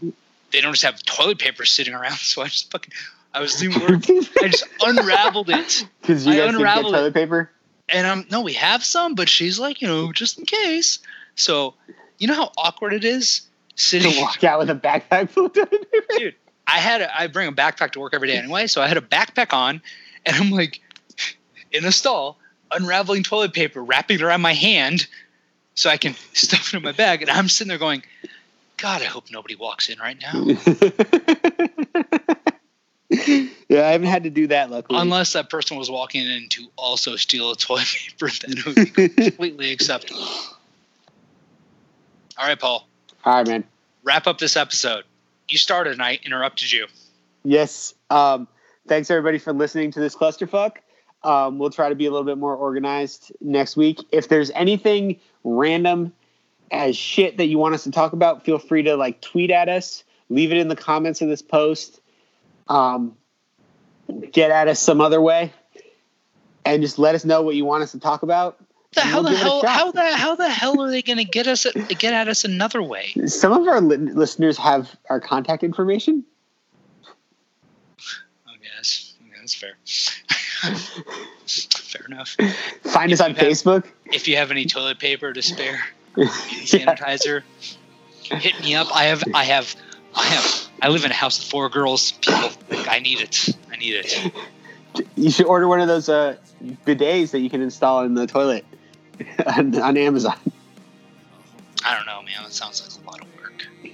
they 0.00 0.60
don't 0.60 0.72
just 0.72 0.82
have 0.82 1.02
toilet 1.04 1.38
paper 1.38 1.64
sitting 1.64 1.94
around." 1.94 2.16
So 2.18 2.42
I 2.42 2.46
just 2.48 2.70
fucking, 2.72 2.92
I 3.32 3.40
was 3.40 3.54
doing 3.54 3.78
work. 3.80 4.02
I 4.42 4.48
just 4.48 4.64
unraveled 4.82 5.48
it, 5.50 5.86
Because 6.00 6.26
you 6.26 6.32
I 6.32 6.36
guys 6.36 6.50
didn't 6.52 6.62
get 6.62 6.78
it. 6.78 6.82
toilet 6.82 7.14
paper. 7.14 7.50
and 7.88 8.06
I'm 8.06 8.26
no, 8.30 8.40
we 8.40 8.54
have 8.54 8.84
some, 8.84 9.14
but 9.14 9.28
she's 9.28 9.58
like, 9.60 9.80
you 9.80 9.86
know, 9.88 10.12
just 10.12 10.38
in 10.38 10.46
case. 10.46 10.98
So 11.36 11.74
you 12.18 12.26
know 12.26 12.34
how 12.34 12.50
awkward 12.58 12.92
it 12.92 13.04
is 13.04 13.42
sitting 13.76 14.12
to 14.12 14.20
walk 14.20 14.42
out 14.44 14.58
with 14.58 14.68
a 14.70 14.74
backpack 14.74 15.30
full 15.30 15.46
of 15.46 15.52
toilet 15.54 15.90
paper. 15.92 16.06
dude 16.18 16.34
i 16.72 16.78
had 16.78 17.02
a, 17.02 17.20
i 17.20 17.26
bring 17.26 17.48
a 17.48 17.52
backpack 17.52 17.92
to 17.92 18.00
work 18.00 18.14
every 18.14 18.28
day 18.28 18.36
anyway 18.36 18.66
so 18.66 18.80
i 18.80 18.88
had 18.88 18.96
a 18.96 19.00
backpack 19.02 19.52
on 19.52 19.80
and 20.26 20.36
i'm 20.36 20.50
like 20.50 20.80
in 21.70 21.84
a 21.84 21.92
stall 21.92 22.38
unraveling 22.70 23.22
toilet 23.22 23.52
paper 23.52 23.82
wrapping 23.82 24.16
it 24.16 24.22
around 24.22 24.40
my 24.40 24.54
hand 24.54 25.06
so 25.74 25.90
i 25.90 25.96
can 25.96 26.14
stuff 26.32 26.72
it 26.72 26.76
in 26.76 26.82
my 26.82 26.92
bag 26.92 27.22
and 27.22 27.30
i'm 27.30 27.48
sitting 27.48 27.68
there 27.68 27.78
going 27.78 28.02
god 28.78 29.02
i 29.02 29.04
hope 29.04 29.24
nobody 29.30 29.54
walks 29.54 29.88
in 29.88 29.98
right 29.98 30.16
now 30.20 30.32
yeah, 33.68 33.86
I 33.86 33.90
haven't 33.92 34.08
had 34.08 34.24
to 34.24 34.30
do 34.30 34.46
that 34.46 34.70
luckily. 34.70 34.98
unless 34.98 35.34
that 35.34 35.50
person 35.50 35.76
was 35.76 35.90
walking 35.90 36.26
in 36.26 36.48
to 36.50 36.66
also 36.76 37.16
steal 37.16 37.50
a 37.50 37.56
toilet 37.56 37.86
paper 37.86 38.30
then 38.46 38.56
it 38.58 38.66
would 38.66 38.94
be 38.94 39.08
completely 39.08 39.70
acceptable 39.70 40.20
all 42.38 42.46
right 42.48 42.58
paul 42.58 42.88
All 43.24 43.34
right, 43.34 43.46
man. 43.46 43.64
wrap 44.02 44.26
up 44.26 44.38
this 44.38 44.56
episode 44.56 45.04
you 45.52 45.58
started 45.58 45.92
and 45.92 46.02
i 46.02 46.18
interrupted 46.24 46.70
you 46.72 46.86
Yes. 47.44 47.94
Um, 48.10 48.48
thanks 48.86 49.10
everybody 49.10 49.38
for 49.38 49.52
listening 49.52 49.90
to 49.92 50.00
this 50.00 50.14
clusterfuck. 50.14 50.76
Um, 51.24 51.58
we'll 51.58 51.70
try 51.70 51.88
to 51.88 51.94
be 51.94 52.06
a 52.06 52.10
little 52.10 52.26
bit 52.26 52.38
more 52.38 52.54
organized 52.54 53.32
next 53.40 53.76
week. 53.76 53.98
If 54.10 54.28
there's 54.28 54.50
anything 54.50 55.20
random 55.44 56.12
as 56.70 56.96
shit 56.96 57.36
that 57.36 57.46
you 57.46 57.58
want 57.58 57.74
us 57.74 57.84
to 57.84 57.90
talk 57.90 58.12
about, 58.12 58.44
feel 58.44 58.58
free 58.58 58.82
to 58.84 58.96
like 58.96 59.20
tweet 59.20 59.50
at 59.50 59.68
us, 59.68 60.04
leave 60.30 60.50
it 60.52 60.58
in 60.58 60.68
the 60.68 60.76
comments 60.76 61.20
of 61.20 61.28
this 61.28 61.42
post, 61.42 62.00
um, 62.68 63.16
get 64.32 64.50
at 64.50 64.68
us 64.68 64.80
some 64.80 65.00
other 65.00 65.20
way, 65.20 65.52
and 66.64 66.82
just 66.82 66.98
let 66.98 67.14
us 67.14 67.24
know 67.24 67.42
what 67.42 67.54
you 67.54 67.64
want 67.64 67.82
us 67.82 67.92
to 67.92 68.00
talk 68.00 68.22
about. 68.22 68.58
The, 68.94 69.00
how 69.00 69.22
we'll 69.22 69.30
the 69.30 69.30
give 69.30 69.38
it 69.40 69.42
a 69.42 69.48
hell 69.48 69.62
how 69.66 69.90
the 69.92 70.12
how 70.16 70.34
the 70.34 70.48
hell 70.48 70.80
are 70.82 70.90
they 70.90 71.02
going 71.02 71.18
to 71.18 71.24
get 71.24 71.46
us 71.46 71.66
get 71.98 72.12
at 72.12 72.28
us 72.28 72.44
another 72.44 72.82
way 72.82 73.12
Some 73.26 73.52
of 73.52 73.66
our 73.66 73.80
li- 73.80 73.96
listeners 73.96 74.56
have 74.58 74.94
our 75.10 75.20
contact 75.20 75.62
information. 75.64 76.24
Oh 78.46 78.52
yes, 78.62 79.14
yeah, 79.20 79.34
that's 79.40 79.54
fair. 79.54 79.74
fair 81.46 82.06
enough. 82.06 82.36
Find 82.84 83.10
If 83.12 83.20
us 83.20 83.24
on 83.24 83.30
you 83.30 83.36
have- 83.36 83.46
Facebook. 83.46 83.84
If 84.06 84.28
you 84.28 84.36
have 84.36 84.50
any 84.50 84.66
toilet 84.66 84.98
paper 84.98 85.32
to 85.32 85.42
spare, 85.42 85.80
sanitizer, 86.16 87.42
hit 88.24 88.60
me 88.60 88.74
up. 88.74 88.88
I 88.94 89.04
have, 89.04 89.22
I 89.34 89.44
have, 89.44 89.74
I 90.14 90.24
have. 90.26 90.68
I 90.82 90.88
live 90.88 91.04
in 91.04 91.10
a 91.10 91.14
house 91.14 91.38
with 91.38 91.48
four 91.48 91.68
girls. 91.68 92.12
People, 92.12 92.50
I 92.88 92.98
need 92.98 93.20
it. 93.20 93.48
I 93.72 93.76
need 93.76 93.94
it. 93.94 94.32
You 95.16 95.30
should 95.30 95.46
order 95.46 95.66
one 95.68 95.80
of 95.80 95.88
those 95.88 96.08
uh, 96.10 96.36
bidets 96.86 97.30
that 97.30 97.38
you 97.40 97.48
can 97.48 97.62
install 97.62 98.04
in 98.04 98.14
the 98.14 98.26
toilet 98.26 98.66
on, 99.46 99.78
on 99.80 99.96
Amazon. 99.96 100.36
I 101.84 101.96
don't 101.96 102.06
know, 102.06 102.22
man. 102.22 102.42
That 102.44 102.52
sounds 102.52 102.80
like 102.96 103.04
a 103.04 103.10
lot 103.10 103.20
of 103.20 103.26
work. 103.40 103.62
Have 103.82 103.90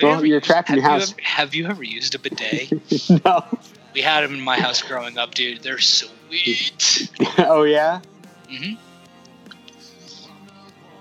you 0.00 0.08
Well, 0.08 0.16
ever 0.18 0.26
you're 0.26 0.36
used- 0.36 0.46
trapped 0.46 0.70
in 0.70 0.76
have 0.78 0.82
your 0.84 0.92
you 0.92 0.98
house. 1.00 1.12
ever- 1.12 1.20
have 1.22 1.54
you 1.54 1.66
ever 1.66 1.82
used 1.82 2.14
a 2.14 2.18
bidet? 2.18 2.72
no. 3.24 3.44
we 3.94 4.00
had 4.00 4.22
them 4.22 4.34
in 4.34 4.40
my 4.40 4.58
house 4.58 4.82
growing 4.82 5.18
up, 5.18 5.34
dude. 5.34 5.62
They're 5.62 5.78
sweet. 5.78 7.10
oh 7.38 7.62
yeah. 7.64 8.00
hmm 8.48 8.74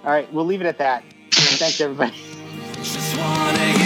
All 0.04 0.12
right, 0.12 0.32
we'll 0.34 0.46
leave 0.46 0.62
it 0.62 0.68
at 0.68 0.78
that. 0.80 1.04
Thanks 1.32 1.80
everybody. 1.82 2.14
Just 2.82 3.18
wanna 3.18 3.83